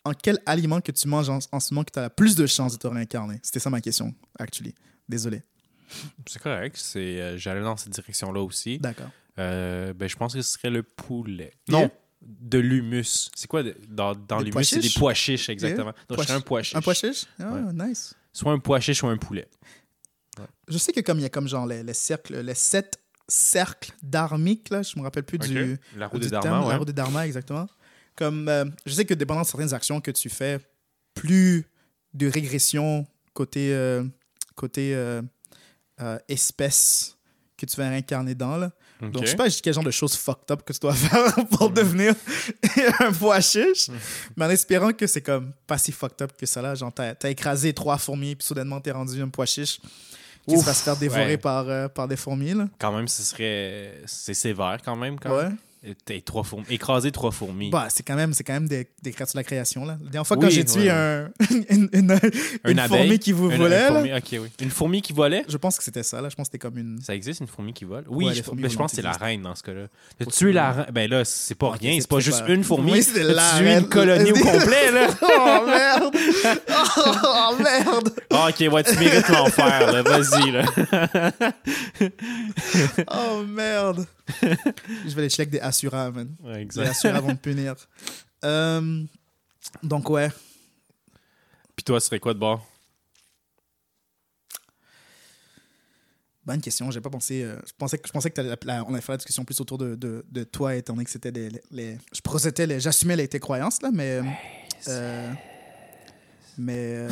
[0.05, 2.35] en quel aliment que tu manges en, en ce moment que tu as la plus
[2.35, 3.39] de chances de te réincarner?
[3.43, 4.75] C'était ça ma question, actually.
[5.09, 5.43] Désolé.
[6.27, 6.77] C'est correct.
[6.79, 8.79] C'est, euh, j'allais dans cette direction-là aussi.
[8.79, 9.11] D'accord.
[9.41, 11.53] Euh, ben, je pense que ce serait le poulet.
[11.69, 11.81] Yeah.
[11.83, 11.91] Non,
[12.23, 13.31] de l'humus.
[13.35, 14.65] C'est quoi de- dans, dans l'humus?
[14.65, 15.93] C'est des pois chiches, exactement.
[16.09, 16.77] Donc, Pois je serais un pois chiche.
[16.77, 17.25] Un pois chiche?
[17.39, 17.73] Ah, Ouais.
[17.89, 18.15] nice.
[18.33, 19.49] Soit un pois chiche ou un poulet.
[20.69, 23.93] Je sais que comme il y a comme genre les, les cercles, les sept cercles
[24.03, 25.79] dharmiques, là, je me rappelle plus du.
[25.97, 27.67] La roue du des Dharma, la roue des dharma, exactement.
[28.17, 30.59] Comme, euh, je sais que dépendant de certaines actions que tu fais,
[31.15, 31.67] plus
[32.15, 34.05] de régression côté, euh,
[34.57, 35.23] côté euh,
[36.29, 37.17] espèce
[37.57, 38.57] que tu vas réincarner dans.
[38.57, 38.73] Là.
[39.01, 41.71] Donc, je sais pas quel genre de choses fucked up que tu dois faire pour
[41.71, 42.15] devenir
[43.01, 43.89] un pois chiche,
[44.37, 46.75] mais en espérant que c'est comme pas si fucked up que ça là.
[46.75, 49.81] Genre, t'as, écrasé trois fourmis, puis soudainement, t'es rendu un pois chiche
[50.49, 51.37] qui Ouf, va se faire dévorer ouais.
[51.39, 52.55] par, euh, par des fourmis.
[52.55, 52.67] Là.
[52.79, 54.01] Quand même, ce serait.
[54.07, 55.19] C'est sévère quand même.
[55.19, 55.45] Quand Ouais.
[55.45, 55.57] même.
[56.05, 56.67] T'as trois fourmis.
[56.69, 57.71] Écraser trois fourmis.
[57.71, 59.87] Bah, c'est quand même, c'est quand même des, des créatures de la création.
[59.87, 59.97] Là.
[60.05, 61.31] La dernière fois, Oui, quand j'ai tué ouais, un,
[61.71, 61.89] une,
[62.67, 64.49] une, fourmi qui vous volait, une fourmi, ok, oui.
[64.61, 65.43] Une fourmi qui volait?
[65.49, 66.21] Je pense que c'était ça.
[66.21, 66.29] Là.
[66.29, 67.01] Je pense que c'était comme une.
[67.01, 68.05] Ça existe une fourmi qui vole?
[68.09, 69.87] Oui, Ouais, je, ben, je pense que c'est la reine dans ce cas-là.
[70.19, 70.31] Possiblement.
[70.37, 70.87] tué la reine.
[70.93, 71.93] Ben là, c'est pas Ok, rien.
[71.95, 72.93] c'est- C'est pas c'est juste pas- une fourmi.
[72.93, 75.07] Oui, T'as la une colonie au complet, là.
[75.23, 76.17] oh merde!
[77.25, 78.11] Oh merde!
[78.31, 80.03] Ah, ok, ouais, tu mérites l'enfer.
[80.05, 80.65] Vas-y, là.
[83.11, 84.07] Oh merde!
[85.07, 86.35] Je vais les check des Assura, man.
[86.41, 87.75] Ouais, Les vont punir.
[88.45, 89.05] Euh,
[89.83, 90.31] donc, ouais.
[91.77, 92.67] Puis toi, ce serait quoi de bord?
[96.45, 96.91] Bonne question.
[96.91, 97.43] J'ai pas pensé.
[97.43, 99.61] euh, je pensais que, je pensais que la- la- on allait faire la discussion plus
[99.61, 102.81] autour de, de, de toi, étant donné que c'était des- les, les- Je procétais, les-
[102.81, 104.21] j'assumais les, tes croyances, là, mais.
[104.89, 105.33] euh,
[106.59, 107.07] mais.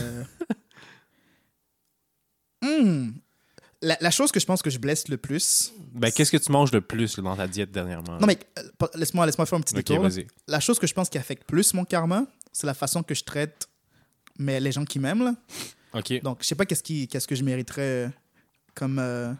[2.63, 3.11] hmm.
[3.83, 5.73] La, la chose que je pense que je blesse le plus.
[5.93, 9.27] Ben, qu'est-ce que tu manges le plus dans ta diète dernièrement Non, mais euh, laisse-moi
[9.27, 10.07] laisse faire un petit détour.
[10.47, 13.25] La chose que je pense qui affecte plus mon karma, c'est la façon que je
[13.25, 13.69] traite
[14.39, 15.37] mais les gens qui m'aiment.
[15.93, 16.23] Ok.
[16.23, 18.11] Donc, je sais pas qu'est-ce qui, qu'est-ce que je mériterais
[18.75, 19.33] comme, euh,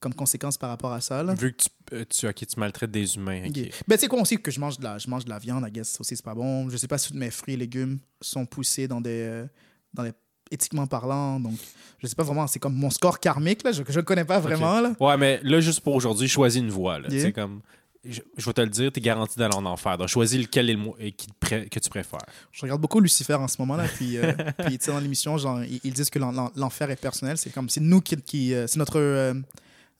[0.00, 1.22] comme conséquence par rapport à ça.
[1.22, 1.34] Là.
[1.34, 3.44] Vu que tu, euh, tu, ok, tu maltraites des humains.
[3.44, 3.50] ok.
[3.50, 3.70] Ok.
[3.86, 5.64] Ben, tu sais quoi aussi que je mange de la, je mange de la viande,
[5.68, 6.68] I guess, aussi, c'est pas bon.
[6.70, 9.46] Je sais pas si mes fruits et légumes sont poussés dans des, euh,
[9.92, 10.12] dans les
[10.52, 11.54] éthiquement parlant, donc
[11.98, 14.80] je sais pas vraiment, c'est comme mon score karmique, là, je, le connais pas vraiment,
[14.80, 14.92] là.
[15.00, 16.98] Ouais, mais là, juste pour aujourd'hui, choisis une voie.
[16.98, 17.08] Là.
[17.08, 17.26] Yeah.
[17.26, 17.60] Tu comme
[18.04, 19.96] je, je vais te le dire, t'es garanti d'aller en enfer.
[19.96, 22.18] Donc, choisis lequel est le qui que tu préfères.
[22.50, 24.32] Je regarde beaucoup Lucifer en ce moment-là, puis, euh,
[24.66, 27.38] puis tu sais, dans l'émission, ils, ils disent que l'en- l'en- l'enfer est personnel.
[27.38, 29.34] C'est comme, c'est nous qui, qui euh, c'est notre, euh,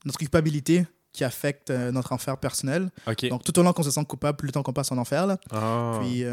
[0.05, 2.91] notre culpabilité qui affecte euh, notre enfer personnel.
[3.07, 3.29] OK.
[3.29, 5.27] Donc, tout au long qu'on se sent coupable, plus le temps qu'on passe en enfer,
[5.27, 5.39] là.
[5.53, 6.01] Ah.
[6.01, 6.25] Puis,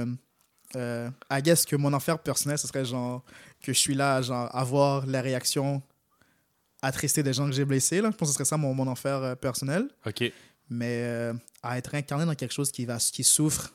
[0.76, 3.24] euh, I guess que mon enfer personnel, ce serait genre
[3.62, 5.82] que je suis là, genre, à voir la réaction
[6.82, 8.10] attristée des gens que j'ai blessés, là.
[8.12, 9.90] Je pense que ce serait ça mon, mon enfer euh, personnel.
[10.06, 10.32] OK.
[10.70, 13.74] Mais euh, à être incarné dans quelque chose qui, va, qui souffre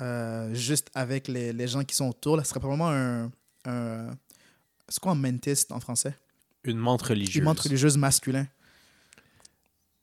[0.00, 3.30] euh, juste avec les, les gens qui sont autour, là, ce serait probablement un.
[3.66, 4.10] un
[4.88, 6.14] c'est quoi un mentiste en français?
[6.64, 7.36] Une montre religieuse.
[7.36, 8.46] Une montre religieuse masculin.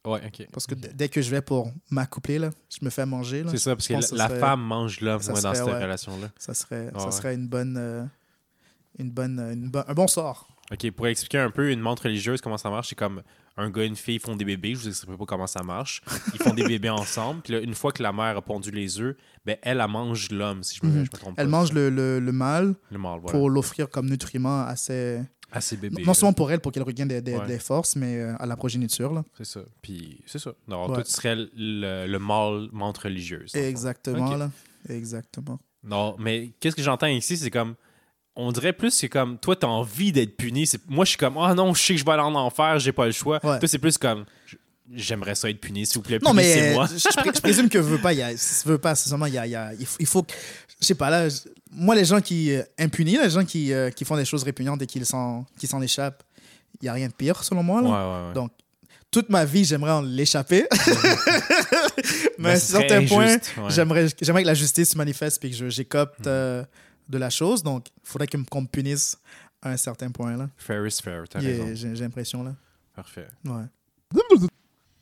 [0.06, 0.47] Ouais, OK.
[0.54, 3.43] Parce que dès que je vais pour m'accoupler, là, je me fais manger.
[3.43, 5.56] Là, C'est ça, parce que la, que ce la serait- femme mange l'homme dans serait,
[5.56, 5.82] cette ouais.
[5.84, 6.30] relation-là.
[6.38, 7.12] Ça serait, ça ouais.
[7.12, 7.76] serait une bonne.
[7.78, 8.06] euh,
[8.97, 10.47] une bonne, une bo- un bon sort.
[10.72, 13.22] OK, pour expliquer un peu une montre religieuse, comment ça marche, c'est comme
[13.58, 14.76] un gars et une fille font des bébés.
[14.76, 16.02] Je vous expliquerai pas comment ça marche.
[16.34, 17.41] Ils font des bébés ensemble.
[17.41, 20.30] Puis là, une fois que la mère a pondu les œufs, ben, elle, elle mange
[20.32, 20.95] l'homme, si je me, Mhm.
[20.97, 21.41] je me trompe pas.
[21.41, 23.38] Elle mange le, le, le mâle le mâle, voilà.
[23.38, 25.22] pour l'offrir comme nutriment à ses.
[25.52, 26.04] À ses bébés.
[26.04, 27.47] non seulement pour elle, pour qu'elle regagne des, des- Ouais.
[27.47, 29.12] des forces, mais euh, à la progéniture.
[29.14, 29.24] Là.
[29.38, 29.62] C'est ça.
[29.82, 30.52] Puis c'est ça.
[30.68, 30.95] Alors, Ouais.
[30.95, 33.56] toi, tu serais le, le mâle montre religieuse.
[33.56, 34.36] Exactement.
[34.36, 34.52] Là.
[34.89, 35.60] Exactement.
[35.84, 37.76] Non, mais qu'est-ce que j'entends ici, c'est comme.
[38.36, 39.38] On dirait plus, c'est comme.
[39.38, 40.68] Toi, t'as envie d'être puni.
[40.68, 41.38] C'est- Moi, je suis comme.
[41.38, 43.39] Ah non, je sais que je vais aller en enfer, j'ai pas le choix.
[43.43, 43.60] Ouais.
[43.60, 44.26] Toi, c'est plus comme.
[44.94, 46.20] J'aimerais ça être puni, s'il vous plaît.
[46.24, 48.14] Non, mais euh, je, je pré- je présume que veut pas.
[48.14, 48.24] Il
[48.66, 50.34] veut pas, seulement il y a, il y a- il faut, il faut que-
[50.82, 51.28] je sais pas là.
[51.72, 54.82] moi, les gens qui euh, impunis, les gens qui, euh, qui font des choses répugnantes
[54.82, 56.24] et qui s'en, qui s'en échappent,
[56.82, 57.82] il y a rien de pire selon moi.
[57.82, 58.22] Ouais, Là.
[58.24, 58.34] ouais, ouais.
[58.34, 58.52] Donc,
[59.12, 60.66] toute ma vie, j'aimerais en l'échapper.
[62.38, 63.64] mais à un Ben, ce serait certain point, injuste, ouais.
[63.70, 66.26] j'aimerais, j'aimerais que la justice se manifeste et que j'écopte Mhm.
[66.28, 66.64] euh,
[67.08, 67.64] de la chose.
[67.64, 69.18] Donc, il faudrait qu'on me punisse
[69.62, 70.50] à un certain point là.
[70.58, 71.94] Fair is fair, t'as Yeah, raison.
[71.96, 72.56] j'ai l'impression là.
[72.96, 73.28] Parfait.
[73.46, 73.64] Ouais.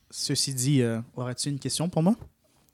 [0.09, 2.15] Ceci dit, euh, aurais-tu une question pour moi?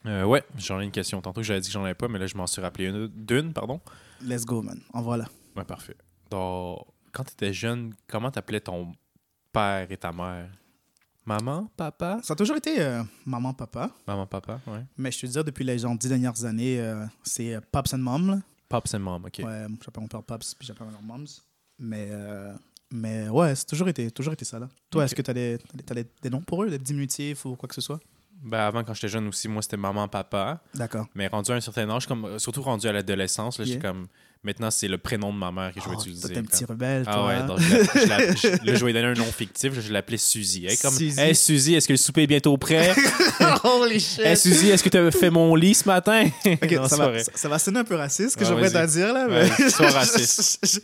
[0.06, 1.22] Euh, ouais, j'en ai une question.
[1.22, 3.54] Tantôt, j'avais dit que j'en avais pas, mais là, je m'en suis rappelé une d'une,
[3.54, 3.80] pardon.
[4.22, 4.80] Let's go, man.
[4.94, 5.26] En voilà.
[5.56, 5.96] Ouais, parfait.
[6.30, 8.92] Donc, quand tu étais jeune, comment t'appelais ton
[9.52, 10.50] père et ta mère?
[11.26, 12.20] Maman, papa?
[12.22, 13.90] Ça a toujours été euh, maman, papa.
[14.06, 14.84] Maman, papa, ouais.
[14.98, 18.00] Mais je te dis, depuis les genre, dix dernières années, euh, c'est euh, Pops and
[18.00, 18.28] Mom.
[18.30, 18.40] là.
[18.68, 19.42] Pops and mom, ok.
[19.46, 21.26] Ouais, j'appelle mon père Pops, puis j'appelle ma mère Moms.
[21.80, 22.54] Mais, euh,
[22.94, 24.60] mais ouais, c'est toujours été, toujours été ça.
[24.60, 24.70] Là.
[24.90, 27.68] Toi, est-ce que tu as, des, t'as des- noms pour eux, des diminutifs ou quoi
[27.68, 28.00] que ce soit?
[28.42, 30.62] Ben, avant, quand j'étais jeune aussi, moi, c'était maman, papa.
[30.76, 31.08] D'accord.
[31.16, 33.82] Mais rendu à un certain âge, comme, surtout rendu à l'adolescence, là, j'ai Yeah.
[33.82, 34.08] comme.
[34.46, 36.28] Maintenant, c'est le prénom de ma mère que je vais Oh, utiliser.
[36.28, 37.28] T'es un petit rebelle, Ah toi.
[37.28, 37.46] ouais, hein?
[37.46, 40.66] donc je la- je je- là, je vais donner un nom fictif, je l'appelais Suzy.
[40.66, 41.18] Hey, comme, Suzy.
[41.18, 42.94] Hey Suzy, est-ce que le souper est bientôt prêt?
[43.64, 44.20] Holy shit!
[44.20, 46.26] hey Suzy, est-ce que tu as fait mon lit ce matin?
[46.46, 48.70] Ok, Non, ça, va, ça, ça va sonner un peu raciste, ce que Ah, j'aimerais
[48.72, 49.28] t'en dire, là.
[49.28, 49.70] Ouais, Mais...
[49.70, 50.82] sois raciste.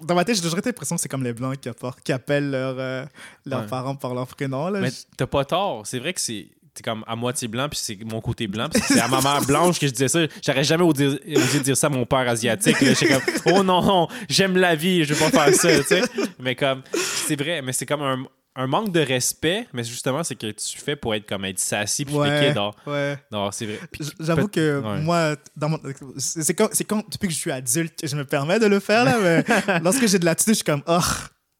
[0.00, 2.50] Dans ma tête, j'ai toujours l'impression que c'est comme les Blancs qui, apportent- qui appellent
[2.52, 3.04] leurs euh,
[3.44, 3.66] leurs Ouais.
[3.66, 4.68] parents par leur prénom.
[4.68, 4.78] Là.
[4.78, 5.84] Mais t'as pas tort.
[5.84, 8.68] C'est vrai que c'est t'es comme à moitié blanc, puis c'est mon côté blanc.
[8.72, 10.20] C'est à ma mère blanche que je disais ça.
[10.44, 11.06] J'aurais jamais osé,
[11.36, 12.76] osé dire ça à mon père asiatique.
[12.80, 16.02] J'étais comme, oh non, non, j'aime la vie, je vais pas faire ça, tu sais.
[16.40, 18.24] Mais comme, c'est vrai, mais c'est comme un,
[18.56, 22.04] un manque de respect, mais justement, c'est que tu fais pour être comme être sassy,
[22.04, 22.52] puis Ouais.
[22.54, 23.16] Non, ouais.
[23.32, 23.78] non c'est vrai.
[24.20, 25.00] J'avoue que Ouais.
[25.00, 25.80] moi, dans mon-
[26.18, 29.16] c'est quand, quand, depuis que je suis adulte, je me permets de le faire, là,
[29.20, 29.44] mais
[29.82, 30.98] lorsque j'ai de l'attitude, je suis comme, oh,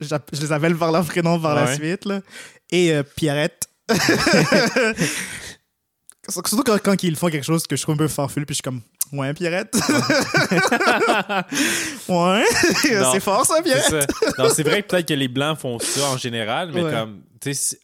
[0.00, 2.04] je les appelle par leur prénom par la suite.
[2.04, 2.20] Là.
[2.70, 3.68] Et euh, Pierrette.
[6.28, 8.56] Surtout quand, quand ils font quelque chose que je trouve un peu farfelu, puis je
[8.56, 8.80] suis comme,
[9.12, 9.74] ouais, Pierrette.
[12.08, 12.44] ouais,
[13.12, 13.84] c'est fort ça, Pierrette.
[13.90, 14.42] ça.
[14.42, 16.90] Non, c'est vrai que peut-être que les blancs font ça en général, mais Ouais.
[16.92, 17.78] comme, tu sais,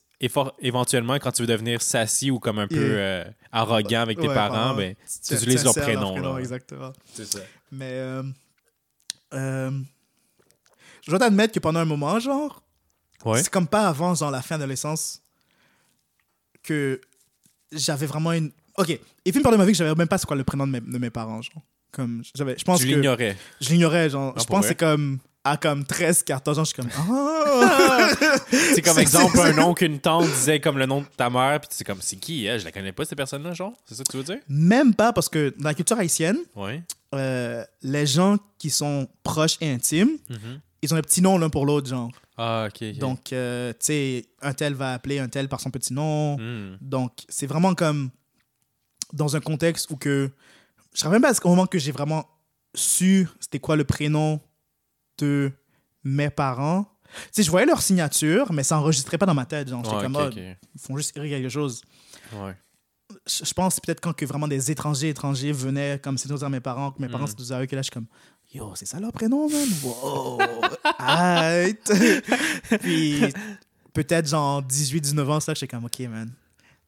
[0.60, 4.34] éventuellement, quand tu veux devenir sassy ou comme un peu euh, arrogant avec tes Ouais,
[4.34, 4.94] parents, ben,
[5.26, 6.16] tu utilises leur prénom.
[6.18, 6.38] là.
[6.38, 6.92] exactement.
[7.14, 7.40] C'est ça.
[7.70, 8.22] Mais euh,
[9.34, 9.70] euh,
[11.04, 12.62] je dois t'admettre que pendant un moment, genre,
[13.24, 13.42] Ouais.
[13.42, 15.19] c'est comme pas avant, genre, la fin de l'adolescence,
[16.62, 17.00] que
[17.72, 18.50] j'avais vraiment une.
[18.76, 20.44] Ok, et puis une part de ma vie que j'avais même pas c'est quoi le
[20.44, 21.62] prénom de mes, de mes parents, genre.
[21.92, 23.36] Comme, j'avais, je pense Tu que l'ignorais.
[23.60, 24.32] je l'ignorais, genre.
[24.36, 25.18] Ah, je pense que c'est comme.
[25.42, 26.90] À comme 13, 14 ans, je suis comme.
[26.94, 28.10] Ah!
[28.50, 31.70] C'est comme exemple un nom qu'une tante disait comme le nom de ta mère, puis
[31.72, 32.60] c'est comme c'est qui elle?
[32.60, 33.72] Je la connais pas cette personne-là, genre?
[33.86, 34.38] C'est ça que tu veux dire?
[34.48, 36.82] Même pas parce que dans la culture haïtienne, Ouais.
[37.14, 40.60] euh, les gens qui sont proches et intimes, Mhm.
[40.82, 42.10] ils ont un petit nom l'un pour l'autre, genre.
[42.42, 42.82] Ah, ok.
[42.82, 42.98] ok.
[42.98, 46.38] Donc, euh, tu sais, un tel va appeler un tel par son petit nom.
[46.38, 46.76] Hmm.
[46.80, 48.10] Donc, c'est vraiment comme
[49.12, 50.30] dans un contexte où que.
[50.94, 52.26] Je ne même pas au moment que j'ai vraiment
[52.74, 54.40] su c'était quoi le prénom
[55.18, 55.52] de
[56.02, 56.86] mes parents.
[57.12, 59.68] Tu sais, je voyais leur signature, mais ça enregistrait pas dans ma tête.
[59.68, 60.36] Genre, j'étais Ouais, comme, ok, ah, ok.
[60.74, 61.82] ils font juste écrire quelque chose.
[62.32, 62.56] Ouais.
[63.26, 66.60] Je pense peut-être quand que vraiment des étrangers étrangers venaient comme c'est nous à mes
[66.60, 67.30] parents, que mes parents Mhm.
[67.36, 68.06] c'est nous à eux, que là, je suis comme,
[68.52, 69.68] yo, c'est ça leur prénom, man?
[69.82, 70.38] Wow!
[70.98, 71.92] Arrête!
[72.80, 73.20] Puis
[73.92, 76.30] peut-être genre 18, 19 ans, ça, j'étais comme, ok, man.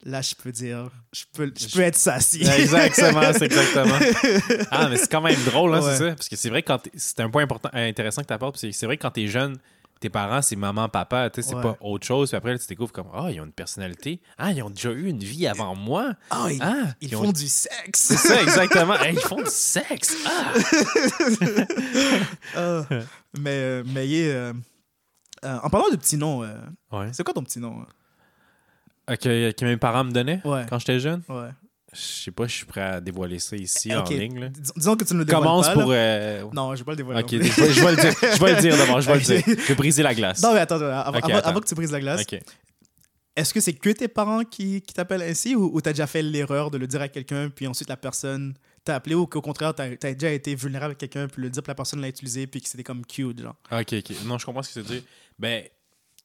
[0.05, 2.43] là, je peux dire, je peux, je peux être sassy.
[2.43, 3.99] Exactement, c'est exactement.
[4.71, 5.93] Ah, mais c'est quand même drôle, hein, Ouais.
[5.93, 6.15] c'est ça.
[6.15, 8.57] Parce que c'est vrai que c'est un point important, intéressant que tu apportes.
[8.59, 9.59] C'est vrai que quand t'es jeune,
[10.03, 11.63] tes parents, c'est maman, papa, tu sais, c'est Ouais.
[11.63, 12.29] pas autre chose.
[12.31, 14.21] Puis après, là, tu découvres comme, ah, ils ont une personnalité.
[14.39, 16.13] Ah, ils ont déjà eu une vie avant moi.
[16.31, 17.99] Ah, ils, Ah, ils ils ont- font du sexe.
[18.01, 18.95] C'est ça, exactement.
[19.03, 20.17] Hey, ils font du sexe.
[20.27, 20.53] Ah!
[22.55, 22.83] Ah,
[23.39, 24.53] mais, euh, mais euh,
[25.45, 26.55] euh, en parlant de petits noms, euh,
[26.93, 27.09] Ouais.
[27.13, 27.85] c'est quoi ton petit nom?
[29.07, 30.67] que mes parents me donnaient Ouais.
[30.69, 31.23] quand j'étais jeune?
[31.29, 31.49] Ouais.
[31.95, 34.41] Je sais pas, je suis prêt à dévoiler ça ici Eh, en ligne.
[34.41, 34.49] là.
[34.49, 35.73] Dis- Disons que tu ne le dévoiles Commence pas.
[35.75, 35.91] pour.
[35.91, 35.97] là.
[35.97, 37.21] euh, Non, je vais pas le dévoiler.
[37.23, 38.15] Ok, je vais, le dire.
[38.35, 39.01] Je vais le dire d'abord.
[39.03, 39.43] Je vais le dire.
[39.47, 40.43] Je vais briser la glace.
[40.43, 42.25] Non, mais attends, avant, que tu brises la glace,
[43.35, 46.23] est-ce que c'est que tes parents qui, qui t'appellent ainsi ou, tu as déjà fait
[46.23, 49.75] l'erreur de le dire à quelqu'un, puis ensuite la personne t'a appelé ou qu'au contraire,
[49.75, 52.47] tu as, déjà été vulnérable avec quelqu'un, puis le dire, puis la personne l'a utilisé,
[52.47, 53.57] puis que c'était comme cute, genre?
[53.71, 54.17] Ok, ok.
[54.27, 55.03] Non, je comprends ce que tu veux dire.
[55.39, 55.63] Ben,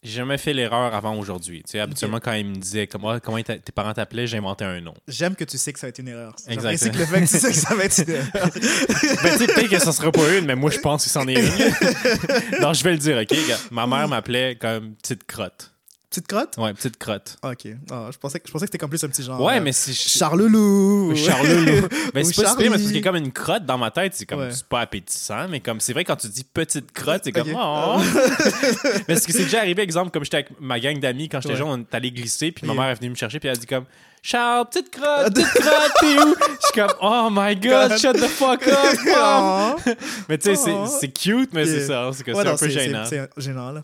[0.03, 1.63] j'ai jamais fait l'erreur avant aujourd'hui.
[1.63, 4.79] Tu sais, habituellement, quand ils me disaient comment, comment ta- tes parents t'appelaient, j'inventais un
[4.79, 4.93] nom.
[5.07, 6.35] J'aime que tu sais que ça va être une erreur.
[6.47, 6.61] Exact.
[6.77, 8.27] J'apprécie que le fait que tu sais que ça va être une erreur.
[9.23, 12.59] Ben, peut-être que ça sera pas une, mais moi, je pense que c'en est une.
[12.61, 13.37] non, je vais le dire, ok?
[13.71, 15.71] Ma mère m'appelait comme petite crotte.
[16.09, 16.55] Petite crotte?
[16.57, 17.35] Ouais, petite crotte.
[17.43, 17.67] Ok.
[17.91, 19.41] Ah, je pensais, que- je pensais que c'était comme plus un petit genre.
[19.41, 19.91] Ouais, euh, mais c'est.
[19.93, 21.13] Charlelou!
[21.17, 21.87] Charlelou.
[22.13, 24.13] Ben, Ou c'est pas si pire, mais parce a comme une crotte dans ma tête,
[24.15, 24.51] c'est comme Ouais.
[24.51, 27.97] c'est pas appétissant, mais comme c'est vrai quand tu dis petite crotte, c'est comme oh.
[29.09, 31.53] mais ce que c'est déjà arrivé, exemple, comme j'étais avec ma gang d'amis quand j'étais
[31.55, 31.59] Ouais.
[31.59, 33.59] jeune, on est allé glisser, puis ma mère est venue me chercher, puis elle a
[33.59, 33.85] dit comme
[34.23, 36.35] Charles, petite crotte, petite crotte, t'es où?
[36.39, 37.97] Je suis comme oh my god, God.
[37.99, 39.95] shut the fuck up, mom.
[40.29, 40.61] Mais tu sais,
[40.99, 43.03] c'est- cute, mais c'est ça, c'est que Ouais, un peu gênant.
[43.05, 43.83] C'est gênant, là.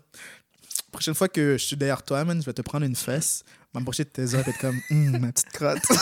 [0.94, 4.04] Prochaine fois que je suis derrière toi, man, je vais te prendre une fesse, m'embaucher
[4.06, 5.80] de tes heures et être comme, Hum, ma petite crotte.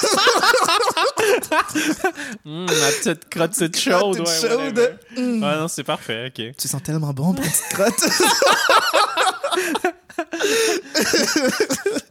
[2.45, 4.97] Hum, ma petite crotte, c'est chaude, ouais, chaude.
[5.17, 6.55] Ouais, non, c'est parfait, ok.
[6.57, 8.01] Tu sens tellement bon, ma petite crotte.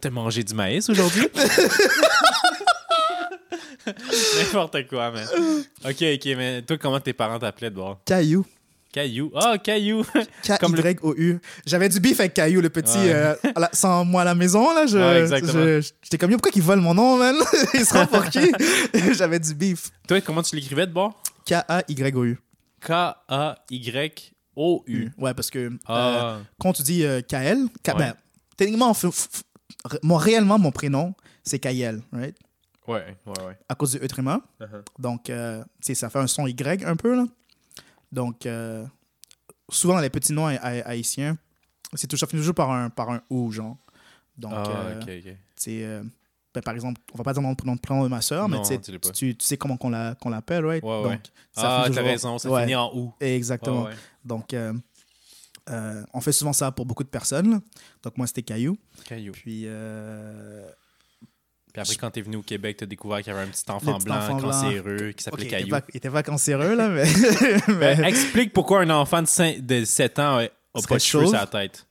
[0.00, 1.28] T'as mangé du maïs aujourd'hui?
[4.38, 5.26] N'importe quoi, man.
[5.84, 7.98] Ok, ok, mais toi, comment tes parents t'appelaient de bord?
[8.04, 8.44] Caillou.
[8.92, 9.30] Caillou.
[9.36, 10.02] Ah, Caillou!
[10.60, 11.38] Comme le- K-Y-O-U.
[11.64, 13.12] J'avais du bif avec Caillou, le petit, Ouais.
[13.12, 14.86] euh, à la- sans moi à la maison, là.
[14.86, 15.26] Je, Ouais,
[15.80, 17.36] je- J'étais comme, pourquoi ils volent mon nom, man?
[17.74, 18.50] Ils se pour qui?
[19.16, 19.90] J'avais du bif.
[20.08, 21.22] Toi, comment tu l'écrivais de bord?
[21.46, 22.38] K-A-Y-O-U.
[23.70, 25.10] K-A-Y-O-U.
[25.18, 27.98] Ouais, parce que euh, Ah, quand tu dis euh, KL, K- Ouais.
[27.98, 28.14] ben,
[28.56, 28.92] techniquement,
[30.02, 32.36] moi, réellement, mon prénom, c'est Kael, right?
[32.88, 33.58] ouais, ouais, ouais.
[33.68, 34.40] À cause du Eutrema.
[34.60, 34.82] Uh-huh.
[34.98, 37.24] Donc, euh, ça fait un son Y un peu, là.
[38.12, 38.84] Donc, euh,
[39.70, 41.36] souvent, les petits noms ha- ha- haïtiens,
[41.94, 43.76] c'est toujours, ça finit toujours par un, par un OU, genre.
[44.36, 45.00] Donc, Ah, euh,
[45.68, 46.02] euh,
[46.54, 48.78] ben, par exemple, on va pas dire le prénom de ma soeur, mais tu sais,
[48.78, 49.10] dis-le pas.
[49.10, 50.82] tu, tu sais comment qu'on la- qu'on l'appelle, right?
[50.82, 51.10] Ouais, ouais.
[51.10, 51.20] Donc,
[51.52, 53.12] ça Ah, finit t'as toujours- raison, ça Ouais, finit en ou.
[53.20, 53.84] Exactement.
[53.84, 53.94] Ouais.
[54.24, 54.54] Donc,
[56.12, 57.60] on fait souvent ça pour beaucoup de personnes.
[58.02, 58.76] Donc, moi, c'était Caillou.
[59.04, 59.32] Caillou.
[59.32, 59.66] Puis,
[61.72, 63.94] Puis après, quand t'es venu au Québec, t'as découvert qu'il y avait un petit enfant
[63.98, 64.50] petit blanc, enfant blanc.
[64.50, 65.76] cancéreux, qui s'appelait Caillou.
[65.92, 67.04] il était pas cancéreux, là, mais.
[67.68, 67.68] Ben,
[68.00, 70.48] mais- explique pourquoi un enfant de, 5 de 7 ans a,
[70.88, 71.86] pas de cheveux sur la tête.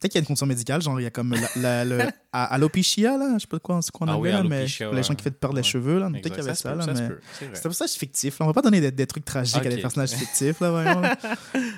[0.00, 1.98] Peut-être qu'il y a une condition médicale, genre il y a comme la, la- le,
[2.32, 5.02] à, alopecia, là, je sais pas quoi, c'est quoi on Ah oui, là, mais les
[5.02, 5.62] gens qui font perdre les Ouais.
[5.62, 6.94] cheveux, là, peut-être qu'il y avait ça, peut, là, mais.
[7.38, 7.50] c'est.
[7.54, 8.38] C'est pour ça que je suis fictif.
[8.38, 8.46] Là.
[8.46, 10.58] On va pas donner des, des trucs tragiques à des personnages fictifs.
[10.60, 10.70] Là,
[11.02, 11.16] là.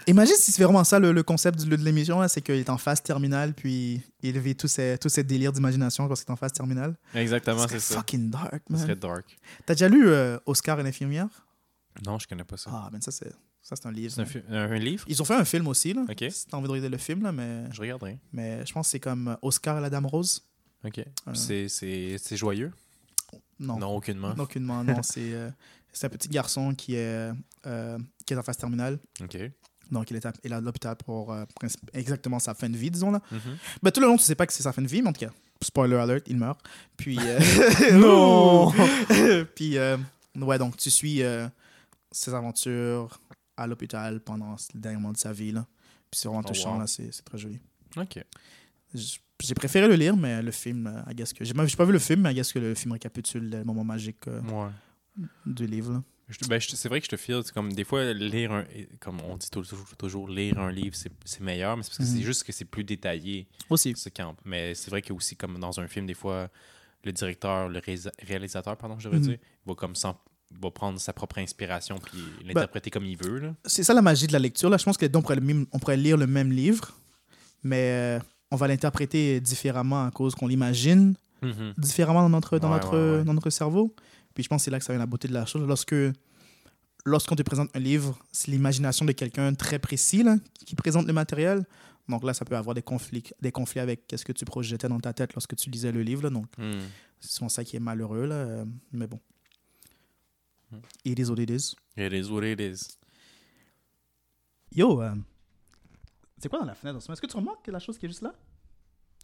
[0.06, 2.70] Imagine si c'est vraiment ça le, le concept du- de l'émission, là, c'est qu'il est
[2.70, 6.36] en phase terminale, puis il vit tous ses, tous délires d'imagination parce qu'il est en
[6.36, 6.94] phase terminale.
[7.16, 7.96] Exactement, Ce c'est ça.
[7.96, 8.98] fucking dark, Ça serait man.
[9.00, 9.36] dark.
[9.66, 11.26] T'as déjà lu euh, Oscar et l'infirmière?
[12.06, 12.70] Non, je connais pas ça.
[12.72, 14.12] Ah, ben ça, c'est ça, c'est un livre.
[14.12, 15.04] C'est un, livre?
[15.06, 16.04] Ils ont fait un film aussi, là.
[16.30, 18.18] Si t'as envie de regarder le film, là, mais, Je regarderai.
[18.32, 20.42] mais je pense que c'est comme euh, Oscar et la Dame Rose.
[20.84, 20.98] Ok.
[20.98, 21.34] Euh.
[21.68, 22.72] C'est- joyeux?
[23.60, 23.78] Non.
[23.78, 24.34] Non, aucunement.
[24.36, 25.00] Aucunement, non.
[25.02, 25.50] c'est euh,
[26.02, 27.30] un petit garçon qui est,
[27.66, 28.98] euh, qui est en phase terminale.
[29.22, 29.38] Ok.
[29.92, 31.44] Donc, il est à, il est à l'hôpital pour euh,
[31.92, 33.12] exactement sa fin de vie, disons.
[33.12, 33.20] Là.
[33.80, 35.12] Ben, tout le long, tu sais pas que c'est sa fin de vie, mais en
[35.12, 35.32] tout cas,
[35.62, 36.58] spoiler alert, il meurt.
[36.96, 37.18] Puis.
[37.92, 38.72] Non!
[39.54, 41.22] Puis, ouais, donc, tu suis
[42.10, 43.20] ses aventures
[43.56, 45.52] à l'hôpital pendant le dernier moment de sa vie.
[45.52, 45.66] Là.
[46.10, 46.80] Puis, c'est vraiment Oh, touchant, wow.
[46.80, 47.58] là, c'est c'est très joli.
[47.96, 48.22] Ok.
[48.94, 51.44] J'ai préféré le lire, mais le film, euh, I guess que.
[51.44, 53.82] J'ai j'ai pas vu le film, mais I guess que le film récapitule le moment
[53.84, 54.70] magique euh, Ouais.
[55.46, 55.92] du livre.
[55.94, 56.02] là.
[56.28, 58.52] Je te- ben, je c'est vrai que je te file, c'est comme des fois, lire
[58.52, 58.64] un.
[59.00, 62.04] Comme on dit toujours, toujours lire un livre, c'est c'est meilleur, mais c'est parce que
[62.04, 62.18] Mhm.
[62.20, 63.48] c'est juste que c'est plus détaillé.
[63.68, 63.92] Aussi.
[63.96, 64.36] ce camp.
[64.44, 66.48] Mais c'est vrai que aussi, comme dans un film, des fois,
[67.04, 69.26] le directeur, le réalisa- réalisateur, pardon, je devrais Mhm.
[69.26, 70.18] dire, va comme s'en-
[70.60, 73.52] va prendre sa propre inspiration puis l'interpréter comme il veut.
[73.64, 74.68] C'est ça la magie de la lecture.
[74.70, 74.76] Là.
[74.76, 75.38] Je pense que on pourrait,
[75.72, 76.92] on pourrait lire le même livre,
[77.62, 81.74] mais euh, on va l'interpréter différemment à cause qu'on l'imagine Mhm.
[81.76, 83.24] différemment dans notre, dans, Ouais, notre, ouais, ouais.
[83.24, 83.94] dans notre cerveau.
[84.34, 85.66] Puis je pense que c'est là que ça vient la beauté de la chose.
[85.66, 85.94] Lorsque,
[87.04, 91.12] lorsqu'on te présente un livre, c'est l'imagination de quelqu'un très précis là, qui présente le
[91.12, 91.64] matériel.
[92.08, 95.00] Donc là, ça peut avoir des conflits, des conflits avec ce que tu projetais dans
[95.00, 96.22] ta tête lorsque tu lisais le livre.
[96.22, 96.30] là.
[96.30, 96.78] Donc, Hmm.
[97.20, 98.26] c'est souvent ça qui est malheureux.
[98.26, 98.34] Là.
[98.34, 99.18] euh, Mais bon.
[100.72, 100.78] Hmm.
[101.04, 101.74] It is what it is.
[101.96, 102.98] It is what it is.
[104.74, 105.14] Yo, euh,
[106.38, 107.12] c'est quoi dans la fenêtre en ce moment?
[107.12, 108.34] Est-ce que tu remarques la chose qui est juste là?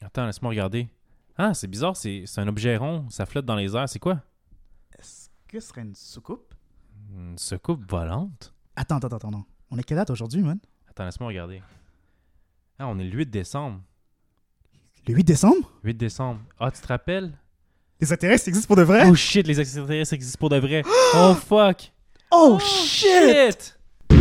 [0.02, 0.88] Attends, laisse-moi regarder.
[1.36, 3.88] Ah, c'est bizarre, c'est c'est un objet rond, ça flotte dans les airs.
[3.88, 4.22] C'est quoi?
[4.98, 6.54] Est-ce que ce serait une soucoupe?
[7.16, 8.52] Une soucoupe volante?
[8.76, 9.44] Attends, attends, attends, non.
[9.70, 10.58] On est quelle date aujourd'hui, man?
[10.88, 11.62] Attends, laisse-moi regarder.
[12.78, 13.80] Ah, on est le 8 décembre.
[15.06, 15.72] Le 8 décembre?
[15.82, 16.40] 8 décembre.
[16.60, 17.32] Ah, tu te rappelles?
[18.00, 19.08] Les intérêts existent pour de vrai?
[19.10, 20.82] Oh shit, les extraterrestres existent pour de vrai.
[21.16, 21.90] Oh fuck!
[22.30, 23.76] Oh, shit!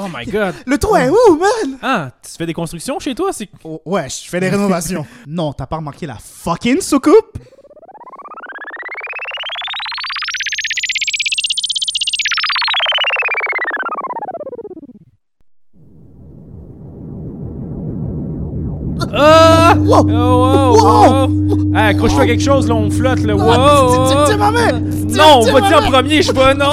[0.00, 0.54] Oh my god!
[0.66, 1.78] Le trou est où, man?
[1.82, 3.32] Ah, tu fais des constructions chez toi?
[3.32, 5.04] C'est Oh, ouais, je fais des rénovations.
[5.26, 7.38] non, t'as pas remarqué la fucking soucoupe?
[19.14, 19.74] Ah!
[19.78, 20.06] Wow!
[20.10, 21.28] Oh, wow, wow.
[21.74, 23.34] Ah, accroche-toi à quelque chose, là, on flotte, là.
[23.34, 24.26] Wow!
[24.26, 24.72] Tiens, ma main!
[25.10, 26.66] Non, tiens, vas-y ma en premier, je pas, non!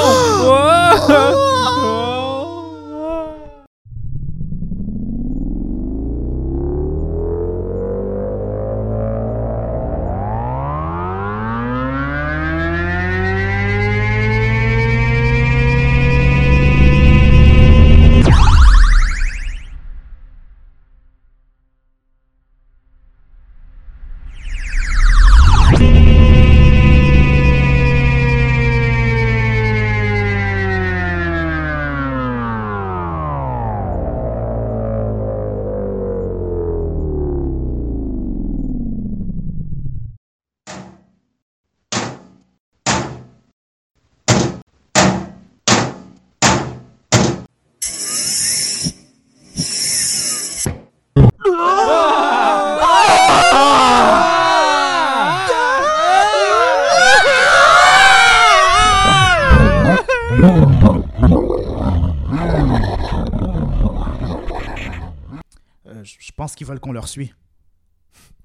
[67.05, 67.33] Leur suit.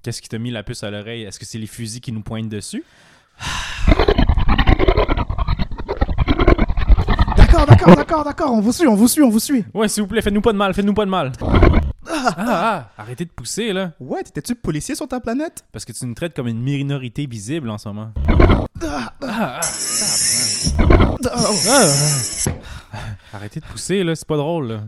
[0.03, 1.23] Qu'est-ce qui t'a mis la puce à l'oreille?
[1.23, 2.83] Est-ce que c'est les fusils qui nous pointent dessus?
[7.37, 8.53] D'accord, d'accord, d'accord, d'accord.
[8.53, 9.65] On vous suit, on vous suit, on vous suit.
[9.73, 11.31] Ouais, s'il vous plaît, faites-nous pas de mal, faites-nous pas de mal.
[12.07, 13.93] Ah, ah, arrêtez de pousser, là.
[13.99, 15.65] Ouais, t'étais-tu policier sur ta planète?
[15.71, 18.11] Parce que tu nous traites comme une minorité visible en ce moment.
[18.83, 19.59] Ah, Ah,
[21.23, 22.91] ah, ah.
[23.33, 24.81] Arrêtez de pousser, là, c'est pas drôle, là.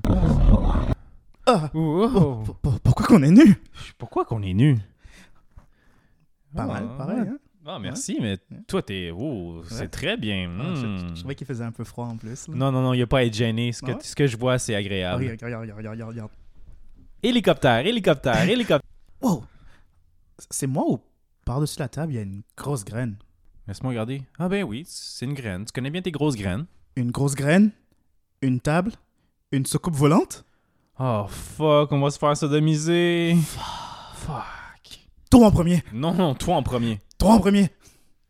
[1.46, 1.70] Ah.
[1.74, 3.56] P- p- Pourquoi qu'on est nus?
[3.98, 4.78] Pourquoi qu'on est nu?
[6.56, 7.20] Pas Ah, mal, pareil.
[7.22, 7.28] ouais.
[7.30, 7.38] Hein?
[7.66, 8.38] Ah, merci, mais
[8.68, 9.12] toi, t'es.
[9.16, 10.52] Oh, c'est très bien.
[10.60, 11.16] Ah, je, Hmm.
[11.16, 12.48] je trouvais qu'il faisait un peu froid en plus.
[12.48, 12.54] là.
[12.56, 13.72] Non, non, non, il n'y a pas à être gêné.
[13.72, 14.02] Ce que, Ah ouais?
[14.04, 15.24] ce que je vois, c'est Ah, agréable.
[15.24, 16.32] regarde, regarde, regarde, regarde, regarde, regarde.
[17.24, 18.90] Hélicoptère, hélicoptère, hélicoptère.
[19.22, 19.44] Wow!
[20.50, 21.00] C'est moi ou
[21.46, 23.16] par-dessus la table, il y a une grosse graine?
[23.68, 24.22] Laisse-moi regarder.
[24.38, 25.64] Ah, ben oui, c'est une graine.
[25.64, 26.66] Tu connais bien tes grosses graines?
[26.98, 27.72] Une grosse graine?
[28.42, 28.92] Une table?
[29.54, 30.44] Une soucoupe volante?
[31.06, 33.36] Oh, fuck, on va se faire sodomiser.
[34.16, 35.00] Fuck.
[35.30, 35.84] Toi en premier!
[35.92, 37.02] Non, non, toi en premier.
[37.18, 37.70] Toi en premier!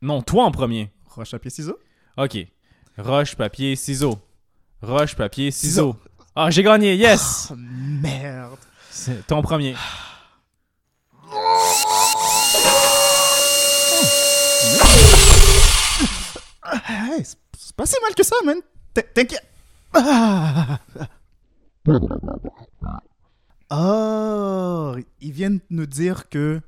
[0.02, 0.92] Non, toi en premier.
[1.06, 1.78] Roche, papier, ciseaux?
[2.18, 2.36] Ok.
[2.98, 4.18] Roche, papier, ciseaux.
[4.82, 5.96] Roche, papier, ciseaux.
[6.36, 7.50] Ah, j'ai gagné, yes!
[7.52, 8.58] Oh, merde!
[8.90, 9.76] C'est ton premier.
[16.88, 18.58] Hey, c'est pas si mal que ça, man!
[18.94, 19.44] T'in- T'inquiète!
[19.94, 20.80] Ah!
[23.70, 24.96] Oh!
[25.22, 26.62] Ils viennent nous dire que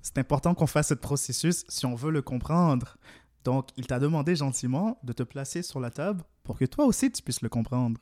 [0.00, 2.96] c'est important qu'on fasse ce processus si on veut le comprendre.
[3.44, 7.10] Donc, il t'a demandé gentiment de te placer sur la table pour que toi aussi
[7.10, 8.00] tu puisses le comprendre.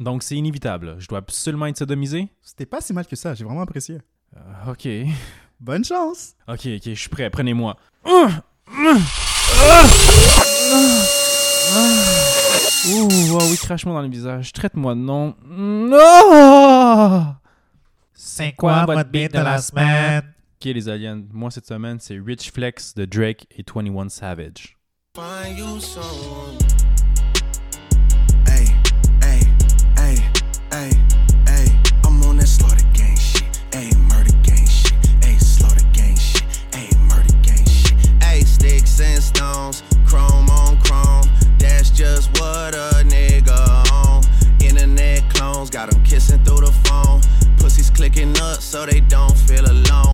[0.00, 0.96] Donc, c'est inévitable.
[0.98, 2.28] Je dois absolument être sodomisé?
[2.40, 3.98] C'était pas si mal que ça, j'ai vraiment apprécié.
[4.36, 4.88] Euh, ok.
[5.60, 6.34] Bonne chance!
[6.46, 7.30] Ok, ok, je suis prêt.
[7.30, 7.76] Prenez-moi.
[12.86, 14.52] Ouh, oh oui, crache-moi dans le visage.
[14.52, 15.34] Traite-moi de non.
[15.46, 17.34] Non!
[18.14, 20.22] C'est quoi votre beat de la semaine?
[20.60, 21.22] Ok, les aliens.
[21.32, 24.76] Moi, cette semaine, c'est Rich Flex de Drake et 21 Savage.
[41.98, 43.58] Just what a nigga
[43.92, 44.22] on.
[44.62, 47.20] Internet clones got 'em kissing through the phone.
[47.58, 50.12] Pussies clicking up so they don't feel alone.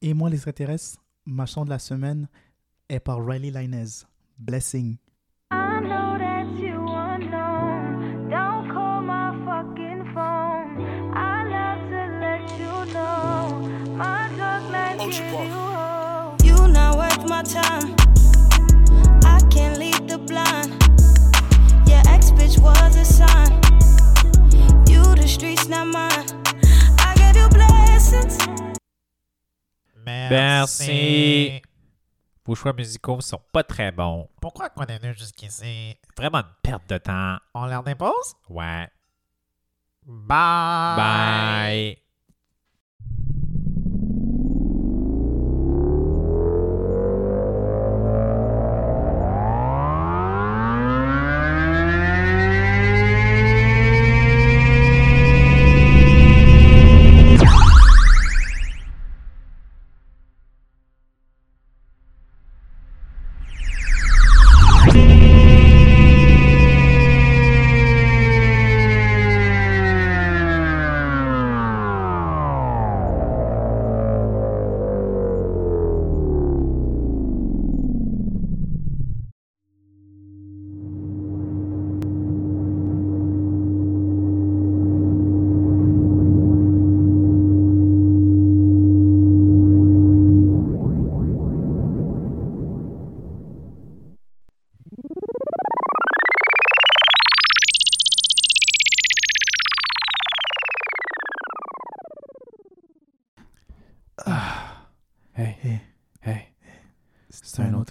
[0.00, 2.26] Et moi, les extraterrestres, ma chant de la semaine,
[2.88, 4.06] est par Riley Linez.
[4.38, 4.96] Blessing.
[5.50, 6.86] I know that you.
[8.30, 9.26] Don't call my
[25.36, 26.24] streets, not mine.
[26.98, 28.38] I gave you blessings.
[30.04, 30.88] Merci.
[30.88, 31.62] Merci.
[32.46, 34.28] Vos choix musicaux sont pas très bons.
[34.40, 35.96] Pourquoi qu'on est venu jusqu'ici?
[36.16, 37.36] Vraiment une perte de temps.
[37.54, 38.34] On leur dépose?
[38.48, 38.88] Ouais.
[40.06, 40.96] Bye!
[40.96, 42.05] Bye.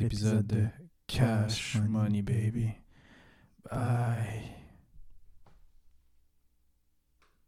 [0.05, 0.67] Épisode de
[1.07, 2.71] Cash Money Baby.
[3.69, 4.54] Bye.